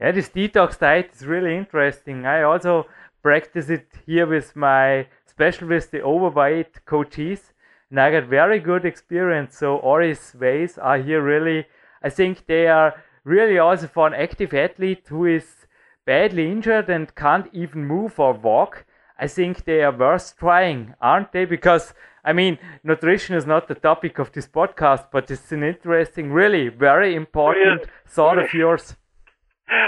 Yeah, 0.00 0.10
this 0.12 0.28
detox 0.30 0.78
diet 0.78 1.10
is 1.14 1.26
really 1.26 1.56
interesting. 1.56 2.26
I 2.26 2.42
also 2.42 2.86
practice 3.22 3.70
it 3.70 3.86
here 4.06 4.26
with 4.26 4.54
my, 4.56 5.06
especially 5.26 5.68
with 5.68 5.90
the 5.92 6.02
overweight 6.02 6.84
coaches, 6.84 7.53
and 7.90 8.00
I 8.00 8.10
got 8.10 8.24
very 8.28 8.58
good 8.58 8.84
experience. 8.84 9.56
So 9.58 9.76
Ori's 9.76 10.34
ways 10.38 10.78
are 10.78 10.98
here 10.98 11.22
really, 11.22 11.66
I 12.02 12.10
think 12.10 12.46
they 12.46 12.66
are 12.66 13.02
really 13.24 13.58
also 13.58 13.86
for 13.86 14.06
an 14.06 14.14
active 14.14 14.52
athlete 14.54 15.06
who 15.08 15.26
is 15.26 15.66
badly 16.04 16.50
injured 16.50 16.90
and 16.90 17.14
can't 17.14 17.48
even 17.52 17.86
move 17.86 18.18
or 18.18 18.34
walk. 18.34 18.84
I 19.18 19.26
think 19.28 19.64
they 19.64 19.82
are 19.82 19.96
worth 19.96 20.36
trying, 20.38 20.94
aren't 21.00 21.32
they? 21.32 21.44
Because 21.44 21.94
I 22.24 22.32
mean, 22.32 22.58
nutrition 22.82 23.36
is 23.36 23.46
not 23.46 23.68
the 23.68 23.74
topic 23.74 24.18
of 24.18 24.32
this 24.32 24.48
podcast, 24.48 25.06
but 25.12 25.30
it's 25.30 25.52
an 25.52 25.62
interesting, 25.62 26.32
really 26.32 26.68
very 26.68 27.14
important 27.14 27.82
thought 28.06 28.38
of 28.38 28.54
yours. 28.54 28.96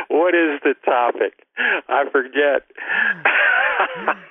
What 0.09 0.35
is 0.35 0.61
the 0.63 0.75
topic? 0.85 1.47
I 1.89 2.05
forget. 2.11 2.63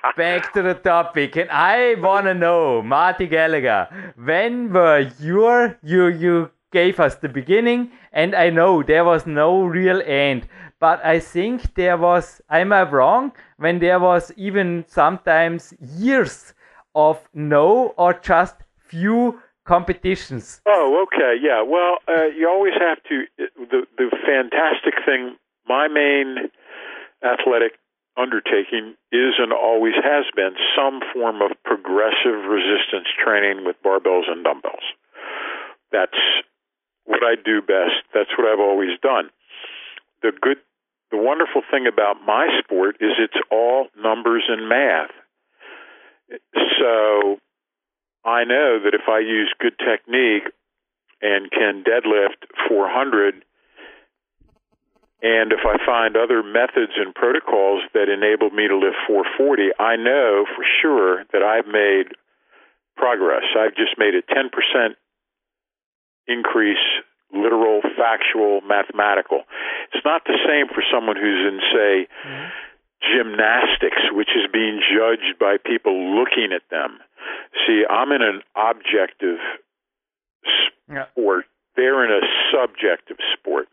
Back 0.16 0.52
to 0.54 0.62
the 0.62 0.74
topic, 0.74 1.36
and 1.36 1.50
I 1.50 1.94
wanna 1.94 2.34
know, 2.34 2.82
Marty 2.82 3.26
Gallagher, 3.26 3.88
when 4.16 4.72
were 4.72 5.10
your 5.20 5.78
you 5.82 6.08
you 6.08 6.50
gave 6.72 7.00
us 7.00 7.16
the 7.16 7.28
beginning, 7.28 7.90
and 8.12 8.34
I 8.34 8.50
know 8.50 8.82
there 8.82 9.04
was 9.04 9.26
no 9.26 9.64
real 9.64 10.02
end, 10.04 10.48
but 10.80 11.04
I 11.04 11.20
think 11.20 11.74
there 11.74 11.96
was. 11.96 12.40
Am 12.50 12.72
I 12.72 12.82
wrong? 12.82 13.32
When 13.56 13.78
there 13.78 13.98
was 13.98 14.32
even 14.36 14.84
sometimes 14.88 15.74
years 15.80 16.54
of 16.94 17.20
no 17.34 17.94
or 17.96 18.14
just 18.14 18.56
few 18.78 19.40
competitions. 19.66 20.60
Oh, 20.66 21.04
okay, 21.06 21.34
yeah. 21.42 21.62
Well, 21.62 21.98
uh, 22.08 22.26
you 22.26 22.48
always 22.48 22.74
have 22.78 23.02
to. 23.08 23.24
The 23.36 23.86
the 23.98 24.10
fantastic 24.24 24.94
thing, 25.04 25.36
my 25.68 25.88
main 25.88 26.48
athletic 27.22 27.72
undertaking 28.16 28.94
is 29.12 29.34
and 29.38 29.52
always 29.52 29.94
has 30.02 30.24
been 30.34 30.56
some 30.74 31.00
form 31.12 31.42
of 31.42 31.50
progressive 31.64 32.48
resistance 32.48 33.08
training 33.22 33.66
with 33.66 33.76
barbells 33.84 34.30
and 34.30 34.42
dumbbells. 34.42 34.86
That's 35.92 36.18
what 37.04 37.22
I 37.22 37.34
do 37.36 37.60
best. 37.60 38.06
That's 38.14 38.30
what 38.38 38.48
I've 38.48 38.60
always 38.60 38.98
done. 39.02 39.30
The 40.22 40.32
good 40.40 40.58
the 41.10 41.18
wonderful 41.18 41.62
thing 41.70 41.86
about 41.86 42.16
my 42.26 42.48
sport 42.62 42.96
is 43.00 43.12
it's 43.18 43.38
all 43.50 43.86
numbers 44.02 44.44
and 44.48 44.68
math. 44.68 45.10
So 46.80 47.38
I 48.26 48.42
know 48.44 48.82
that 48.82 48.92
if 48.92 49.08
I 49.08 49.20
use 49.20 49.54
good 49.60 49.78
technique 49.78 50.50
and 51.22 51.50
can 51.50 51.84
deadlift 51.86 52.50
400 52.68 53.44
and 55.22 55.52
if 55.52 55.64
I 55.64 55.80
find 55.84 56.16
other 56.16 56.42
methods 56.42 56.92
and 56.96 57.14
protocols 57.14 57.82
that 57.94 58.12
enable 58.12 58.50
me 58.50 58.68
to 58.68 58.76
lift 58.76 59.00
440, 59.08 59.72
I 59.80 59.96
know 59.96 60.44
for 60.44 60.64
sure 60.82 61.24
that 61.32 61.42
I've 61.42 61.66
made 61.66 62.12
progress. 62.96 63.44
I've 63.56 63.74
just 63.74 63.96
made 63.96 64.14
a 64.14 64.20
10% 64.20 64.52
increase, 66.28 66.84
literal, 67.32 67.80
factual, 67.96 68.60
mathematical. 68.68 69.42
It's 69.94 70.04
not 70.04 70.24
the 70.26 70.36
same 70.44 70.68
for 70.68 70.84
someone 70.92 71.16
who's 71.16 71.42
in, 71.48 71.60
say, 71.72 71.94
mm-hmm. 72.06 72.46
gymnastics, 73.00 74.02
which 74.12 74.30
is 74.36 74.52
being 74.52 74.80
judged 74.84 75.38
by 75.40 75.56
people 75.56 75.96
looking 76.14 76.52
at 76.52 76.68
them. 76.70 77.00
See, 77.66 77.84
I'm 77.88 78.12
in 78.12 78.22
an 78.22 78.42
objective 78.56 79.38
sport. 80.88 81.44
Yeah. 81.46 81.52
They're 81.76 82.04
in 82.04 82.10
a 82.10 82.26
subjective 82.50 83.18
sport 83.34 83.68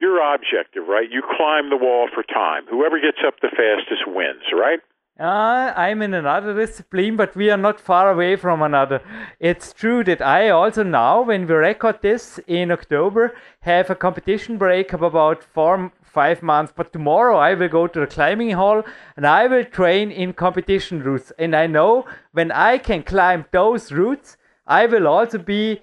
you're 0.00 0.34
objective, 0.34 0.86
right? 0.88 1.10
You 1.10 1.22
climb 1.36 1.70
the 1.70 1.76
wall 1.76 2.08
for 2.12 2.22
time. 2.22 2.64
Whoever 2.68 3.00
gets 3.00 3.18
up 3.26 3.40
the 3.40 3.48
fastest 3.48 4.02
wins, 4.06 4.42
right? 4.52 4.80
Uh, 5.18 5.72
I'm 5.74 6.02
in 6.02 6.12
another 6.12 6.54
discipline, 6.54 7.16
but 7.16 7.34
we 7.34 7.48
are 7.48 7.56
not 7.56 7.80
far 7.80 8.10
away 8.10 8.36
from 8.36 8.60
another. 8.60 9.00
It's 9.40 9.72
true 9.72 10.04
that 10.04 10.20
I 10.20 10.50
also 10.50 10.82
now, 10.82 11.22
when 11.22 11.46
we 11.46 11.54
record 11.54 12.02
this 12.02 12.38
in 12.46 12.70
October, 12.70 13.34
have 13.60 13.88
a 13.88 13.94
competition 13.94 14.58
break 14.58 14.92
of 14.92 15.00
about 15.00 15.42
four, 15.42 15.90
five 16.18 16.42
months. 16.42 16.72
But 16.76 16.92
tomorrow 16.92 17.36
I 17.36 17.54
will 17.54 17.68
go 17.68 17.86
to 17.86 18.00
the 18.00 18.12
climbing 18.16 18.50
hall 18.62 18.82
and 19.16 19.26
I 19.26 19.46
will 19.46 19.64
train 19.78 20.10
in 20.10 20.32
competition 20.32 21.02
routes. 21.02 21.32
And 21.38 21.54
I 21.62 21.66
know 21.76 22.06
when 22.32 22.50
I 22.52 22.78
can 22.78 23.02
climb 23.02 23.46
those 23.52 23.92
routes, 23.92 24.36
I 24.66 24.86
will 24.86 25.06
also 25.06 25.38
be, 25.38 25.82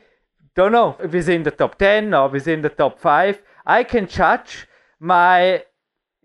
don't 0.56 0.78
know, 0.78 0.96
within 1.18 1.44
the 1.44 1.52
top 1.52 1.78
10 1.78 2.14
or 2.14 2.30
within 2.30 2.62
the 2.62 2.70
top 2.84 3.00
5 3.00 3.42
I 3.66 3.84
can 3.84 4.08
judge 4.08 4.68
my 5.00 5.64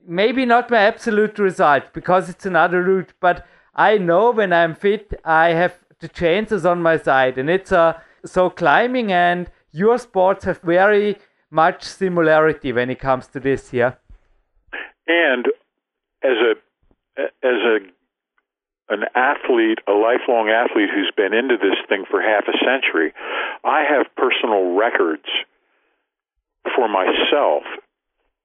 maybe 0.06 0.44
not 0.44 0.70
my 0.70 0.78
absolute 0.78 1.38
result 1.38 1.92
because 1.92 2.28
it's 2.28 2.46
another 2.46 2.82
route, 2.82 3.12
but 3.20 3.46
I 3.74 3.98
know 3.98 4.30
when 4.30 4.52
I'm 4.52 4.74
fit, 4.74 5.12
I 5.24 5.50
have 5.50 5.78
the 6.00 6.08
chances 6.08 6.64
on 6.64 6.82
my 6.82 6.96
side, 6.96 7.38
and 7.38 7.50
it's 7.50 7.72
a 7.72 8.02
so 8.24 8.50
climbing 8.50 9.12
and 9.12 9.50
your 9.70 9.98
sports 9.98 10.44
have 10.44 10.60
very 10.62 11.18
much 11.50 11.83
similarity 11.83 12.73
when 12.73 12.90
it 12.90 12.99
comes 12.99 13.26
to 13.28 13.40
this 13.40 13.71
here. 13.71 13.99
And 15.07 15.47
as 16.23 16.37
a 16.37 16.55
as 17.19 17.28
a 17.43 17.78
an 18.91 19.04
athlete, 19.15 19.78
a 19.87 19.93
lifelong 19.93 20.49
athlete 20.49 20.89
who's 20.93 21.13
been 21.15 21.34
into 21.34 21.56
this 21.56 21.76
thing 21.89 22.04
for 22.11 22.23
half 22.23 22.45
a 22.49 22.56
century, 22.65 23.13
I 23.65 23.84
have 23.84 24.06
personal 24.17 24.76
records 24.76 25.28
for 26.75 26.89
myself 26.89 27.65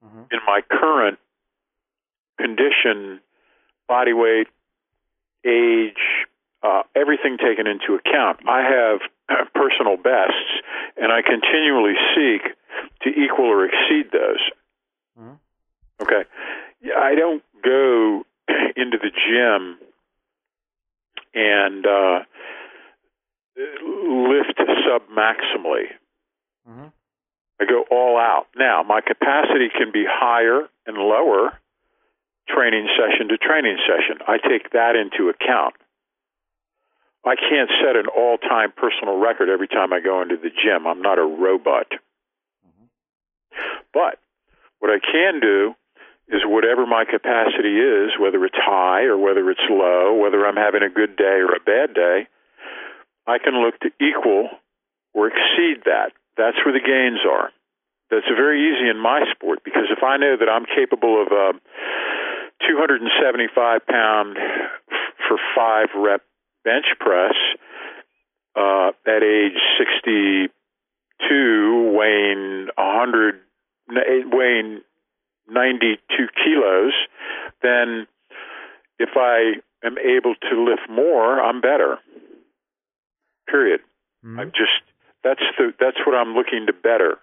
mm-hmm. 0.04 0.24
in 0.32 0.40
my 0.46 0.62
current 0.70 1.18
condition, 2.38 3.22
body 3.88 4.12
weight, 4.12 4.48
age, 5.46 6.28
uh, 6.62 6.84
everything 6.96 7.38
taken 7.38 7.68
into 7.68 7.96
account. 7.96 8.40
I 8.48 8.64
have 8.64 9.00
personal 9.56 9.96
bests, 9.96 10.60
and 10.98 11.12
I 11.12 11.22
continually 11.22 11.96
seek 12.16 12.52
to 13.04 13.10
equal 13.10 13.46
or 13.46 13.66
exceed 13.66 14.12
those. 14.12 14.42
Mm-hmm. 15.20 15.34
Okay. 16.02 16.24
I 16.96 17.16
don't 17.16 17.44
go 17.64 18.24
into 18.76 18.98
the 18.98 19.12
gym 19.12 19.78
and 21.34 21.86
uh, 21.86 22.20
lift 23.56 24.58
sub 24.58 25.04
maximally. 25.10 25.90
Mm-hmm. 26.70 26.88
I 27.62 27.66
go 27.66 27.86
all 27.92 28.18
out. 28.18 28.48
Now, 28.56 28.84
my 28.84 29.02
capacity 29.02 29.70
can 29.70 29.92
be 29.92 30.06
higher 30.08 30.68
and 30.86 30.98
lower 30.98 31.60
training 32.50 32.88
session 32.98 33.30
to 33.30 33.38
training 33.38 33.78
session. 33.88 34.22
I 34.28 34.38
take 34.38 34.72
that 34.72 34.96
into 34.96 35.30
account. 35.30 35.76
I 37.26 37.36
can't 37.36 37.70
set 37.82 37.96
an 37.96 38.08
all 38.08 38.38
time 38.38 38.74
personal 38.76 39.18
record 39.18 39.50
every 39.50 39.68
time 39.68 39.94
I 39.94 40.02
go 40.02 40.22
into 40.22 40.36
the 40.36 40.50
gym. 40.50 40.86
I'm 40.86 41.02
not 41.02 41.20
a 41.20 41.24
robot. 41.24 41.88
But 43.94 44.20
what 44.80 44.92
I 44.92 45.00
can 45.00 45.40
do 45.40 45.76
is 46.28 46.42
whatever 46.46 46.86
my 46.86 47.06
capacity 47.06 47.78
is, 47.80 48.12
whether 48.20 48.44
it's 48.46 48.58
high 48.58 49.04
or 49.04 49.18
whether 49.18 49.50
it's 49.52 49.64
low, 49.70 50.16
whether 50.16 50.46
I'm 50.46 50.56
having 50.56 50.84
a 50.84 50.90
good 50.90 51.16
day 51.16 51.44
or 51.44 51.56
a 51.56 51.60
bad 51.60 51.94
day, 51.94 52.28
I 53.28 53.38
can 53.40 53.56
look 53.62 53.80
to 53.82 53.92
equal 54.00 54.50
or 55.14 55.28
exceed 55.28 55.84
that. 55.86 56.12
That's 56.38 56.58
where 56.66 56.74
the 56.74 56.84
gains 56.84 57.22
are. 57.30 57.52
That's 58.10 58.28
very 58.36 58.70
easy 58.72 58.90
in 58.90 58.98
my 58.98 59.22
sport 59.32 59.60
because 59.64 59.90
if 59.90 60.04
I 60.04 60.18
know 60.18 60.38
that 60.38 60.50
I'm 60.50 60.66
capable 60.66 61.22
of 61.22 61.32
a 61.32 61.54
275 62.68 63.88
pound 63.88 64.38
for 65.28 65.38
five 65.56 65.90
rep 65.96 66.22
bench 66.64 66.86
press 67.00 67.36
uh, 68.56 68.92
at 69.08 69.24
age 69.24 69.60
62, 71.24 71.96
weighing 71.98 72.68
100, 72.76 73.40
weighing 74.32 74.82
92 75.50 76.28
kilos, 76.44 76.94
then 77.62 78.08
if 79.00 79.10
I 79.16 79.56
am 79.86 79.98
able 79.98 80.36
to 80.36 80.64
lift 80.64 80.90
more, 80.90 81.42
I'm 81.42 81.62
better. 81.62 81.98
Period. 83.48 83.82
Mm-hmm. 84.26 84.40
I'm 84.40 84.52
just 84.52 84.82
that's 85.24 85.44
the 85.58 85.74
that's 85.80 85.98
what 86.06 86.16
I'm 86.16 86.34
looking 86.34 86.68
to 86.68 86.74
better. 86.74 87.18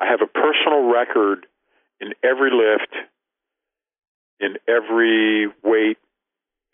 I 0.00 0.06
have 0.06 0.20
a 0.22 0.26
personal 0.26 0.90
record 0.92 1.46
in 2.00 2.14
every 2.22 2.50
lift, 2.50 2.92
in 4.40 4.56
every 4.68 5.48
weight 5.62 5.98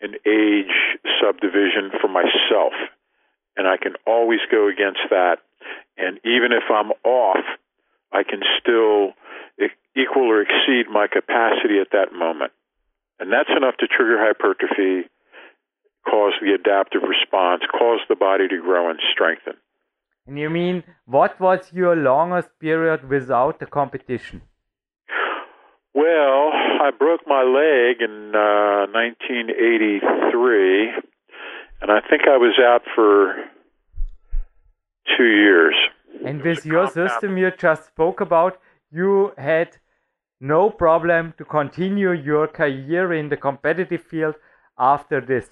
and 0.01 0.15
age 0.25 0.73
subdivision 1.21 1.91
for 2.01 2.07
myself. 2.07 2.73
And 3.55 3.67
I 3.67 3.77
can 3.77 3.93
always 4.07 4.39
go 4.51 4.67
against 4.67 5.01
that. 5.11 5.37
And 5.97 6.17
even 6.23 6.51
if 6.51 6.63
I'm 6.69 6.91
off, 7.03 7.45
I 8.11 8.23
can 8.23 8.41
still 8.59 9.13
equal 9.95 10.29
or 10.29 10.41
exceed 10.41 10.89
my 10.91 11.07
capacity 11.07 11.79
at 11.79 11.91
that 11.91 12.13
moment. 12.13 12.51
And 13.19 13.31
that's 13.31 13.49
enough 13.55 13.77
to 13.77 13.87
trigger 13.87 14.17
hypertrophy, 14.19 15.07
cause 16.05 16.33
the 16.41 16.53
adaptive 16.53 17.03
response, 17.03 17.63
cause 17.71 17.99
the 18.09 18.15
body 18.15 18.47
to 18.47 18.61
grow 18.61 18.89
and 18.89 18.99
strengthen. 19.11 19.53
And 20.27 20.39
you 20.39 20.49
mean, 20.49 20.83
what 21.05 21.39
was 21.39 21.71
your 21.73 21.95
longest 21.95 22.49
period 22.59 23.07
without 23.09 23.59
the 23.59 23.65
competition? 23.65 24.41
Well, 25.93 26.51
I 26.53 26.91
broke 26.97 27.27
my 27.27 27.43
leg 27.43 28.01
in 28.01 28.31
uh, 28.33 28.87
1983, 28.95 30.93
and 31.81 31.91
I 31.91 31.99
think 32.09 32.27
I 32.27 32.37
was 32.37 32.57
out 32.59 32.83
for 32.95 33.35
two 35.17 35.25
years. 35.25 35.75
And 36.25 36.41
with 36.41 36.65
your 36.65 36.87
system 36.87 37.37
you 37.37 37.51
just 37.57 37.87
spoke 37.87 38.21
about, 38.21 38.59
you 38.91 39.31
had 39.37 39.77
no 40.39 40.69
problem 40.69 41.33
to 41.37 41.45
continue 41.45 42.11
your 42.11 42.47
career 42.47 43.13
in 43.13 43.29
the 43.29 43.37
competitive 43.37 44.03
field 44.03 44.35
after 44.77 45.21
this. 45.21 45.47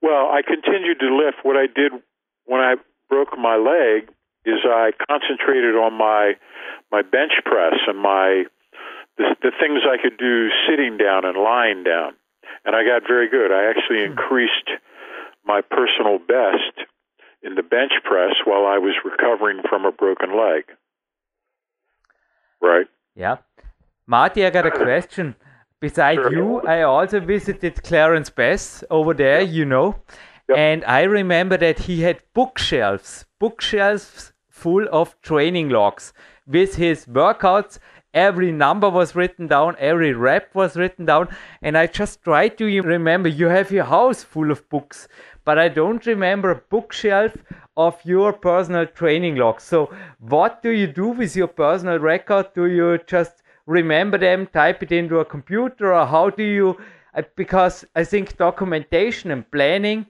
Well, 0.00 0.26
I 0.32 0.40
continued 0.42 0.98
to 1.00 1.14
lift. 1.14 1.38
What 1.42 1.56
I 1.56 1.66
did 1.66 1.92
when 2.44 2.60
I 2.60 2.74
broke 3.08 3.38
my 3.38 3.56
leg 3.56 4.10
is 4.44 4.60
I 4.64 4.90
concentrated 5.08 5.76
on 5.76 5.92
my 5.94 6.32
my 6.90 7.02
bench 7.02 7.32
press 7.44 7.74
and 7.86 7.98
my 7.98 8.44
the, 9.18 9.36
the 9.42 9.52
things 9.60 9.82
I 9.86 10.02
could 10.02 10.18
do 10.18 10.48
sitting 10.68 10.96
down 10.96 11.24
and 11.24 11.36
lying 11.36 11.84
down, 11.84 12.14
and 12.64 12.74
I 12.74 12.82
got 12.82 13.06
very 13.06 13.28
good. 13.28 13.52
I 13.52 13.70
actually 13.70 14.04
hmm. 14.04 14.12
increased 14.12 14.70
my 15.44 15.60
personal 15.60 16.18
best 16.18 16.88
in 17.42 17.54
the 17.54 17.62
bench 17.62 17.92
press 18.04 18.34
while 18.44 18.66
I 18.66 18.78
was 18.78 18.94
recovering 19.04 19.62
from 19.68 19.84
a 19.84 19.92
broken 19.92 20.36
leg. 20.36 20.64
Right. 22.60 22.86
Yeah. 23.14 23.38
Marty, 24.06 24.44
I 24.44 24.50
got 24.50 24.66
a 24.66 24.70
question. 24.70 25.34
Besides 25.80 26.20
sure. 26.22 26.32
you, 26.32 26.60
I 26.60 26.82
also 26.82 27.18
visited 27.18 27.82
Clarence 27.82 28.30
Bass 28.30 28.84
over 28.88 29.14
there, 29.14 29.40
you 29.40 29.64
know. 29.64 29.96
Yep. 30.48 30.58
And 30.58 30.84
I 30.84 31.02
remember 31.02 31.56
that 31.56 31.80
he 31.80 32.02
had 32.02 32.22
bookshelves, 32.34 33.24
bookshelves 33.40 34.32
full 34.48 34.86
of 34.92 35.20
training 35.22 35.70
logs 35.70 36.12
with 36.46 36.76
his 36.76 37.06
workouts. 37.06 37.78
Every 38.14 38.52
number 38.52 38.90
was 38.90 39.16
written 39.16 39.46
down, 39.46 39.74
every 39.78 40.12
rep 40.12 40.54
was 40.54 40.76
written 40.76 41.06
down. 41.06 41.28
And 41.62 41.76
I 41.76 41.86
just 41.86 42.22
tried 42.22 42.58
to 42.58 42.64
remember 42.64 43.28
you 43.28 43.46
have 43.46 43.72
your 43.72 43.84
house 43.84 44.22
full 44.22 44.50
of 44.50 44.68
books, 44.68 45.08
but 45.44 45.58
I 45.58 45.68
don't 45.68 46.04
remember 46.06 46.50
a 46.50 46.62
bookshelf 46.70 47.32
of 47.76 47.98
your 48.04 48.32
personal 48.32 48.86
training 48.86 49.36
logs. 49.36 49.64
So, 49.64 49.90
what 50.20 50.62
do 50.62 50.70
you 50.70 50.86
do 50.86 51.08
with 51.08 51.34
your 51.36 51.48
personal 51.48 51.98
record? 51.98 52.52
Do 52.54 52.66
you 52.66 52.98
just 53.06 53.42
remember 53.66 54.18
them, 54.18 54.46
type 54.46 54.82
it 54.82 54.92
into 54.92 55.18
a 55.20 55.24
computer, 55.24 55.94
or 55.94 56.06
how 56.06 56.30
do 56.30 56.42
you? 56.42 56.76
Because 57.36 57.84
I 57.94 58.04
think 58.04 58.36
documentation 58.36 59.30
and 59.30 59.50
planning 59.50 60.06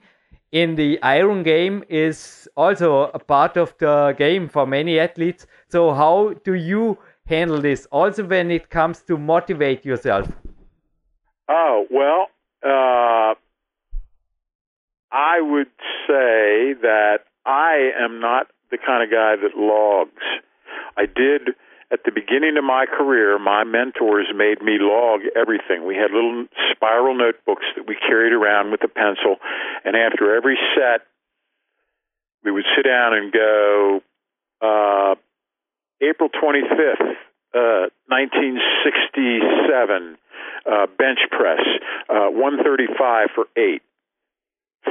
in 0.51 0.75
the 0.75 1.01
iron 1.01 1.43
game 1.43 1.83
is 1.89 2.47
also 2.55 3.11
a 3.13 3.19
part 3.19 3.57
of 3.57 3.73
the 3.79 4.15
game 4.17 4.47
for 4.47 4.67
many 4.67 4.99
athletes. 4.99 5.47
So, 5.69 5.93
how 5.93 6.33
do 6.43 6.53
you 6.53 6.97
handle 7.25 7.61
this 7.61 7.87
also 7.91 8.25
when 8.25 8.51
it 8.51 8.69
comes 8.69 9.01
to 9.03 9.17
motivate 9.17 9.85
yourself? 9.85 10.29
Oh, 11.49 11.85
well, 11.89 12.27
uh, 12.65 13.35
I 15.13 15.39
would 15.39 15.69
say 16.07 16.73
that 16.81 17.19
I 17.45 17.91
am 18.01 18.19
not 18.19 18.47
the 18.71 18.79
kind 18.83 19.03
of 19.03 19.11
guy 19.11 19.35
that 19.35 19.55
logs. 19.55 20.23
I 20.97 21.05
did 21.05 21.49
at 21.91 22.03
the 22.03 22.11
beginning 22.11 22.57
of 22.57 22.63
my 22.63 22.87
career, 22.87 23.37
my 23.37 23.63
mentors 23.63 24.25
made 24.35 24.63
me 24.63 24.79
log 24.81 25.21
everything. 25.35 25.85
We 25.85 25.95
had 25.95 26.09
little 26.09 26.47
spiral 26.71 27.13
notebooks 27.15 27.65
that 27.75 27.85
we 27.87 27.95
carried 27.95 28.33
around 28.33 28.71
with 28.71 28.83
a 28.83 28.87
pencil, 28.87 29.35
and 29.85 29.95
after 29.95 30.35
every 30.35 30.57
set, 30.73 31.01
we 32.43 32.51
would 32.51 32.65
sit 32.75 32.81
down 32.83 33.13
and 33.13 33.31
go, 33.31 34.01
uh, 34.61 35.13
April 36.01 36.29
25th, 36.29 37.15
uh, 37.53 37.89
1967, 38.09 40.17
uh, 40.65 40.87
bench 40.97 41.19
press, 41.29 41.61
uh, 42.09 42.29
135 42.29 43.29
for 43.35 43.47
eight. 43.55 43.83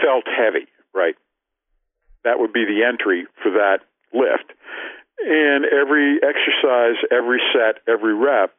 Felt 0.03 0.25
heavy, 0.27 0.67
right? 0.95 1.15
That 2.25 2.39
would 2.39 2.53
be 2.53 2.65
the 2.65 2.85
entry 2.87 3.27
for 3.43 3.53
that 3.53 3.81
lift. 4.13 4.53
And 5.25 5.65
every 5.65 6.19
exercise, 6.23 6.97
every 7.11 7.41
set, 7.53 7.83
every 7.87 8.15
rep, 8.15 8.53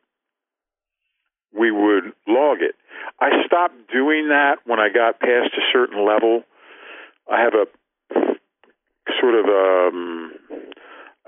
we 1.57 1.71
would 1.71 2.13
log 2.27 2.59
it. 2.61 2.75
I 3.19 3.45
stopped 3.45 3.91
doing 3.91 4.29
that 4.29 4.57
when 4.65 4.79
I 4.79 4.89
got 4.89 5.19
past 5.19 5.53
a 5.57 5.61
certain 5.71 6.05
level. 6.05 6.43
I 7.31 7.41
have 7.41 7.53
a 7.53 7.65
sort 9.19 9.35
of 9.35 9.45
um 9.45 10.31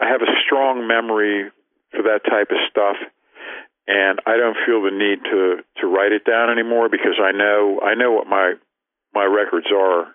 I 0.01 0.08
have 0.08 0.21
a 0.21 0.32
strong 0.45 0.88
memory 0.88 1.51
for 1.91 2.04
that 2.04 2.21
type 2.30 2.51
of 2.51 2.58
stuff 2.69 2.97
and 3.88 4.19
I 4.25 4.38
don't 4.38 4.58
feel 4.65 4.82
the 4.82 4.91
need 4.91 5.23
to 5.32 5.63
to 5.82 5.88
write 5.88 6.12
it 6.12 6.25
down 6.25 6.49
anymore 6.49 6.89
because 6.89 7.19
I 7.21 7.32
know 7.32 7.80
I 7.84 7.95
know 7.95 8.12
what 8.12 8.28
my 8.28 8.54
my 9.15 9.25
records 9.25 9.67
are. 9.73 10.08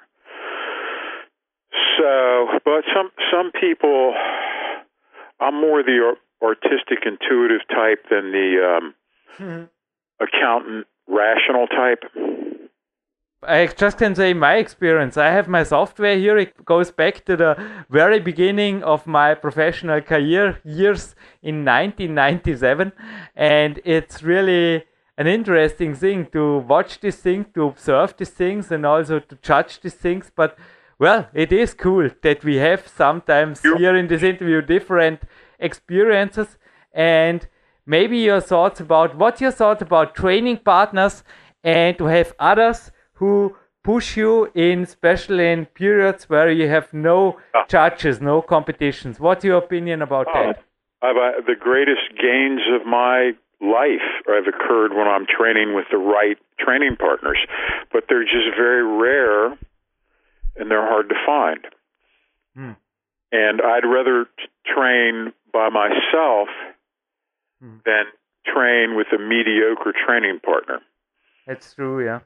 So, 1.98 2.58
but 2.64 2.84
some 2.94 3.10
some 3.32 3.50
people 3.58 4.14
I'm 5.40 5.60
more 5.60 5.82
the 5.82 6.14
artistic, 6.42 7.06
intuitive 7.06 7.62
type 7.68 8.04
than 8.10 8.32
the 8.32 8.78
um, 8.78 8.94
hmm. 9.36 9.62
accountant, 10.22 10.86
rational 11.08 11.66
type. 11.66 12.04
I 13.42 13.66
just 13.68 13.96
can 13.96 14.14
say 14.14 14.34
my 14.34 14.56
experience. 14.56 15.16
I 15.16 15.30
have 15.30 15.48
my 15.48 15.62
software 15.62 16.18
here. 16.18 16.36
It 16.36 16.62
goes 16.66 16.90
back 16.90 17.24
to 17.24 17.36
the 17.36 17.56
very 17.88 18.20
beginning 18.20 18.82
of 18.82 19.06
my 19.06 19.34
professional 19.34 20.02
career 20.02 20.60
years 20.62 21.14
in 21.42 21.64
1997, 21.64 22.92
and 23.34 23.80
it's 23.82 24.22
really 24.22 24.84
an 25.20 25.26
interesting 25.26 25.94
thing 25.94 26.26
to 26.33 26.59
watch 26.61 26.98
these 27.00 27.16
things, 27.16 27.44
to 27.52 27.64
observe 27.64 28.16
these 28.16 28.30
things, 28.30 28.72
and 28.72 28.87
also 28.87 29.18
to 29.18 29.37
judge 29.42 29.78
these 29.83 29.92
things. 29.92 30.33
But 30.35 30.56
well, 30.98 31.28
it 31.35 31.52
is 31.52 31.74
cool 31.74 32.09
that 32.22 32.42
we 32.42 32.56
have 32.56 32.88
sometimes 32.88 33.61
here 33.61 33.94
in 33.94 34.06
this 34.09 34.22
interview 34.22 34.62
different 34.62 35.20
experiences 35.59 36.56
and 36.94 37.46
maybe 37.85 38.16
your 38.16 38.40
thoughts 38.40 38.80
about 38.80 39.14
what 39.14 39.42
your 39.42 39.50
thoughts 39.50 39.83
about 39.83 40.14
training 40.14 40.59
partners 40.59 41.22
and 41.62 41.98
to 41.98 42.06
have 42.06 42.35
others 42.38 42.90
who 43.14 43.54
push 43.85 44.16
you 44.16 44.50
in 44.54 44.83
especially 44.85 45.52
in 45.52 45.66
periods 45.66 46.30
where 46.30 46.50
you 46.50 46.66
have 46.68 46.92
no 46.94 47.38
ah. 47.54 47.64
judges, 47.68 48.22
no 48.22 48.40
competitions. 48.40 49.20
What's 49.20 49.44
your 49.44 49.59
opinion 49.59 50.00
about 50.00 50.28
oh, 50.28 50.33
that? 50.35 50.64
Uh, 51.02 51.12
the 51.46 51.56
greatest 51.59 52.09
gains 52.18 52.62
of 52.74 52.87
my 52.87 53.33
life 53.61 54.07
have 54.27 54.46
occurred 54.46 54.92
when 54.92 55.07
I'm 55.07 55.27
training 55.27 55.75
with 55.75 55.87
the 55.90 55.99
right 55.99 56.38
training 56.59 56.96
partners, 56.96 57.38
but 57.92 58.05
they're 58.09 58.25
just 58.25 58.57
very 58.57 58.83
rare 58.83 59.46
and 60.57 60.70
they're 60.70 60.87
hard 60.87 61.09
to 61.09 61.14
find. 61.27 61.66
Hmm. 62.55 62.73
And 63.33 63.61
I'd 63.61 63.87
rather 63.87 64.27
train 64.66 65.33
by 65.53 65.68
myself 65.68 66.49
hmm. 67.61 67.77
than 67.85 68.05
train 68.46 68.96
with 68.96 69.09
a 69.12 69.18
mediocre 69.18 69.92
training 70.07 70.40
partner. 70.40 70.81
It's 71.46 71.75
true, 71.75 72.05
yeah. 72.05 72.20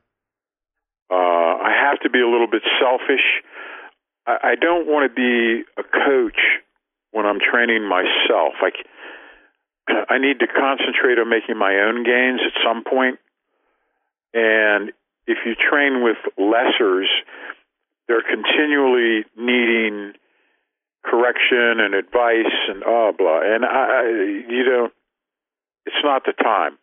Uh, 1.11 1.14
I 1.14 1.73
have 1.85 2.01
to 2.01 2.11
be 2.11 2.20
a 2.20 2.29
little 2.29 2.47
bit 2.47 2.62
selfish. 2.81 3.42
I, 4.27 4.37
I 4.42 4.55
don't 4.55 4.87
want 4.87 5.11
to 5.11 5.14
be 5.14 5.64
a 5.77 5.83
coach 5.83 6.38
when 7.11 7.27
I'm 7.27 7.38
training 7.40 7.88
myself. 7.88 8.55
Like, 8.62 8.87
I 9.88 10.18
need 10.18 10.40
to 10.40 10.47
concentrate 10.47 11.18
on 11.18 11.29
making 11.29 11.59
my 11.59 11.75
own 11.77 12.05
gains 12.05 12.40
at 12.44 12.53
some 12.64 12.85
point. 12.85 13.18
And 14.33 14.92
if 15.27 15.38
you 15.44 15.55
train 15.55 16.03
with 16.03 16.16
lessers, 16.38 17.07
they're 18.09 18.23
continually 18.23 19.25
needing 19.37 20.12
correction 21.05 21.81
and 21.81 21.94
advice 21.94 22.53
and 22.68 22.83
oh 22.85 23.12
blah. 23.16 23.40
And 23.42 23.64
I, 23.64 24.03
you 24.49 24.64
don't. 24.64 24.92
It's 25.87 25.97
not 26.03 26.25
the 26.25 26.33
time. 26.33 26.79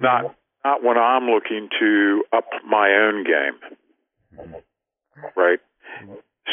Not 0.00 0.34
not 0.64 0.82
when 0.82 0.98
I'm 0.98 1.26
looking 1.26 1.68
to 1.78 2.24
up 2.32 2.46
my 2.68 2.90
own 2.90 3.24
game. 3.24 4.54
Right. 5.36 5.60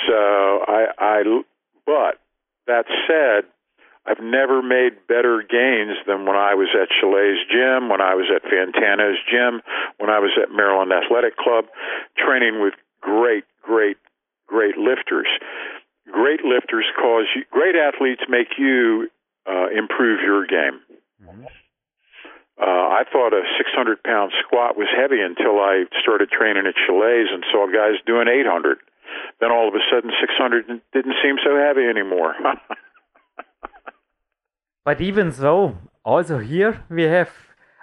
So 0.07 0.13
I, 0.13 0.85
I. 0.97 1.41
But 1.85 2.19
that 2.67 2.85
said, 3.07 3.49
I've 4.07 4.23
never 4.23 4.63
made 4.63 4.95
better 5.07 5.43
gains 5.43 5.99
than 6.07 6.25
when 6.25 6.39
I 6.39 6.55
was 6.55 6.71
at 6.71 6.87
Chalet's 6.87 7.43
gym, 7.51 7.91
when 7.91 7.99
I 7.99 8.15
was 8.15 8.31
at 8.31 8.41
Fantano's 8.47 9.19
gym, 9.27 9.59
when 9.99 10.09
I 10.09 10.19
was 10.19 10.31
at 10.41 10.47
Maryland 10.49 10.95
Athletic 10.95 11.35
Club, 11.35 11.65
training 12.15 12.63
with 12.63 12.73
great, 13.01 13.43
great, 13.61 13.97
great 14.47 14.77
lifters. 14.77 15.27
Great 16.07 16.39
lifters 16.47 16.87
cause 16.95 17.27
you, 17.35 17.43
great 17.51 17.75
athletes 17.75 18.23
make 18.29 18.55
you 18.57 19.11
uh, 19.43 19.67
improve 19.75 20.23
your 20.23 20.47
game. 20.47 20.79
Uh, 22.57 22.63
I 22.63 23.03
thought 23.11 23.33
a 23.35 23.43
600 23.59 24.01
pound 24.03 24.31
squat 24.39 24.77
was 24.77 24.87
heavy 24.95 25.19
until 25.19 25.59
I 25.59 25.83
started 26.01 26.31
training 26.31 26.65
at 26.65 26.79
Chalet's 26.87 27.27
and 27.29 27.43
saw 27.51 27.67
guys 27.67 27.99
doing 28.07 28.31
800. 28.31 28.79
Then 29.39 29.51
all 29.51 29.67
of 29.67 29.75
a 29.75 29.83
sudden, 29.91 30.11
600 30.15 30.65
didn't 30.93 31.15
seem 31.21 31.35
so 31.43 31.59
heavy 31.59 31.83
anymore. 31.83 32.35
But 34.87 35.01
even 35.01 35.33
so, 35.33 35.75
also 36.05 36.37
here 36.37 36.81
we 36.89 37.03
have 37.03 37.29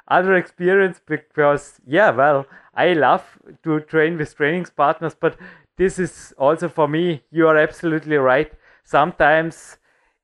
other 0.09 0.37
experience 0.37 1.03
because 1.07 1.79
yeah, 1.87 2.09
well, 2.09 2.47
I 2.75 2.95
love 2.95 3.38
to 3.62 3.81
train 3.81 4.17
with 4.17 4.35
training 4.35 4.64
partners, 4.75 5.14
but 5.14 5.37
this 5.77 5.99
is 5.99 6.33
also 6.38 6.71
for 6.71 6.88
me. 6.88 7.23
You 7.31 7.47
are 7.49 7.59
absolutely 7.59 8.17
right. 8.17 8.51
Sometimes 8.85 9.77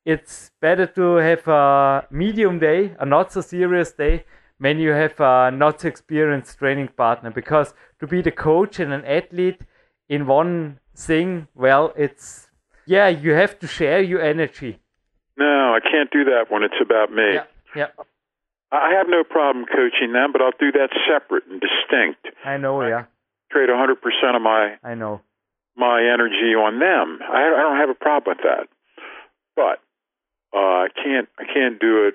it's 0.07 0.53
better 0.63 0.87
to 0.87 1.17
have 1.17 1.47
a 1.49 2.07
medium 2.11 2.59
day, 2.59 2.97
a 2.99 3.05
not 3.05 3.31
so 3.31 3.43
serious 3.43 3.93
day, 3.93 4.25
when 4.57 4.79
you 4.79 4.93
have 4.93 5.21
a 5.21 5.51
not 5.51 5.83
so 5.83 5.89
experienced 5.89 6.59
training 6.59 6.89
partner. 6.97 7.31
Because 7.31 7.75
to 7.99 8.07
be 8.07 8.23
the 8.23 8.33
coach 8.33 8.81
and 8.81 8.95
an 8.95 9.05
athlete 9.05 9.61
in 10.09 10.27
one 10.27 10.81
thing, 10.97 11.47
well, 11.55 11.93
it's 11.95 12.49
yeah, 12.87 13.09
you 13.09 13.33
have 13.33 13.59
to 13.59 13.67
share 13.67 14.01
your 14.01 14.23
energy. 14.23 14.81
No, 15.41 15.75
I 15.75 15.81
can't 15.81 16.11
do 16.11 16.25
that 16.25 16.51
when 16.51 16.63
it's 16.63 16.81
about 16.81 17.11
me. 17.11 17.35
Yeah. 17.35 17.45
yeah. 17.75 17.87
I 18.71 18.93
have 18.97 19.09
no 19.09 19.25
problem 19.25 19.65
coaching 19.65 20.13
them, 20.13 20.31
but 20.33 20.43
I'll 20.43 20.53
do 20.61 20.71
that 20.73 20.91
separate 21.09 21.45
and 21.51 21.61
distinct. 21.61 22.29
I 22.45 22.57
know, 22.57 22.87
yeah. 22.87 23.05
Trade 23.51 23.69
100% 23.69 24.37
of 24.37 24.43
my 24.43 24.77
I 24.85 24.95
know 24.95 25.23
my 25.77 26.03
energy 26.03 26.55
on 26.55 26.79
them. 26.79 27.19
I, 27.23 27.47
I 27.47 27.63
don't 27.63 27.79
have 27.79 27.89
a 27.89 27.95
problem 27.95 28.37
with 28.37 28.45
that, 28.45 28.69
but 29.57 29.81
uh, 30.55 30.85
I 30.85 30.89
can't 30.95 31.29
I 31.39 31.45
can't 31.53 31.81
do 31.81 32.07
it. 32.07 32.15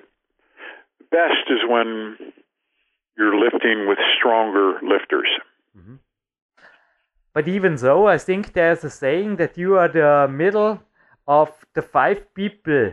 Best 1.10 1.50
is 1.50 1.60
when 1.68 2.16
you're 3.18 3.38
lifting 3.38 3.88
with 3.88 3.98
stronger 4.16 4.78
lifters. 4.82 5.28
Mm-hmm. 5.76 5.96
But 7.34 7.48
even 7.48 7.76
so, 7.76 8.06
I 8.06 8.18
think 8.18 8.52
there's 8.52 8.84
a 8.84 8.90
saying 8.90 9.36
that 9.36 9.58
you 9.58 9.76
are 9.76 9.88
the 9.88 10.28
middle 10.30 10.80
of 11.26 11.50
the 11.74 11.82
five 11.82 12.32
people 12.34 12.92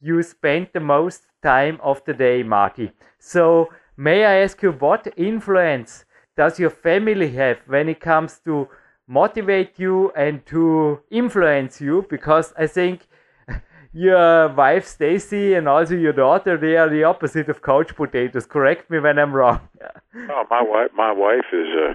you 0.00 0.22
spend 0.22 0.68
the 0.72 0.80
most 0.80 1.22
time 1.42 1.78
of 1.82 2.04
the 2.04 2.14
day, 2.14 2.42
Marty. 2.42 2.92
So, 3.18 3.68
may 3.96 4.24
I 4.24 4.36
ask 4.42 4.62
you 4.62 4.72
what 4.72 5.12
influence 5.16 6.04
does 6.36 6.58
your 6.58 6.70
family 6.70 7.30
have 7.32 7.58
when 7.66 7.88
it 7.88 8.00
comes 8.00 8.40
to 8.44 8.68
motivate 9.06 9.78
you 9.78 10.12
and 10.16 10.44
to 10.46 11.00
influence 11.10 11.80
you? 11.80 12.06
Because 12.08 12.52
I 12.56 12.66
think 12.66 13.08
your 13.92 14.48
wife 14.54 14.86
Stacy 14.86 15.54
and 15.54 15.68
also 15.68 15.94
your 15.94 16.12
daughter 16.12 16.56
they 16.56 16.76
are 16.76 16.88
the 16.88 17.04
opposite 17.04 17.48
of 17.48 17.62
couch 17.62 17.94
potatoes. 17.96 18.46
Correct 18.46 18.90
me 18.90 19.00
when 19.00 19.18
I'm 19.18 19.32
wrong. 19.32 19.60
oh, 19.82 20.44
my 20.50 20.62
wife, 20.62 20.90
my 20.94 21.12
wife 21.12 21.48
is 21.52 21.68
a 21.86 21.88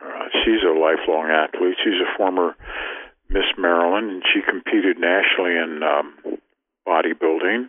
uh, 0.00 0.28
she's 0.44 0.62
a 0.62 0.72
lifelong 0.72 1.30
athlete. 1.30 1.76
She's 1.82 2.00
a 2.00 2.16
former 2.16 2.56
Miss 3.28 3.46
Maryland, 3.58 4.10
and 4.10 4.22
she 4.32 4.40
competed 4.40 4.98
nationally 4.98 5.56
in 5.56 5.80
um, 5.82 6.38
bodybuilding. 6.86 7.68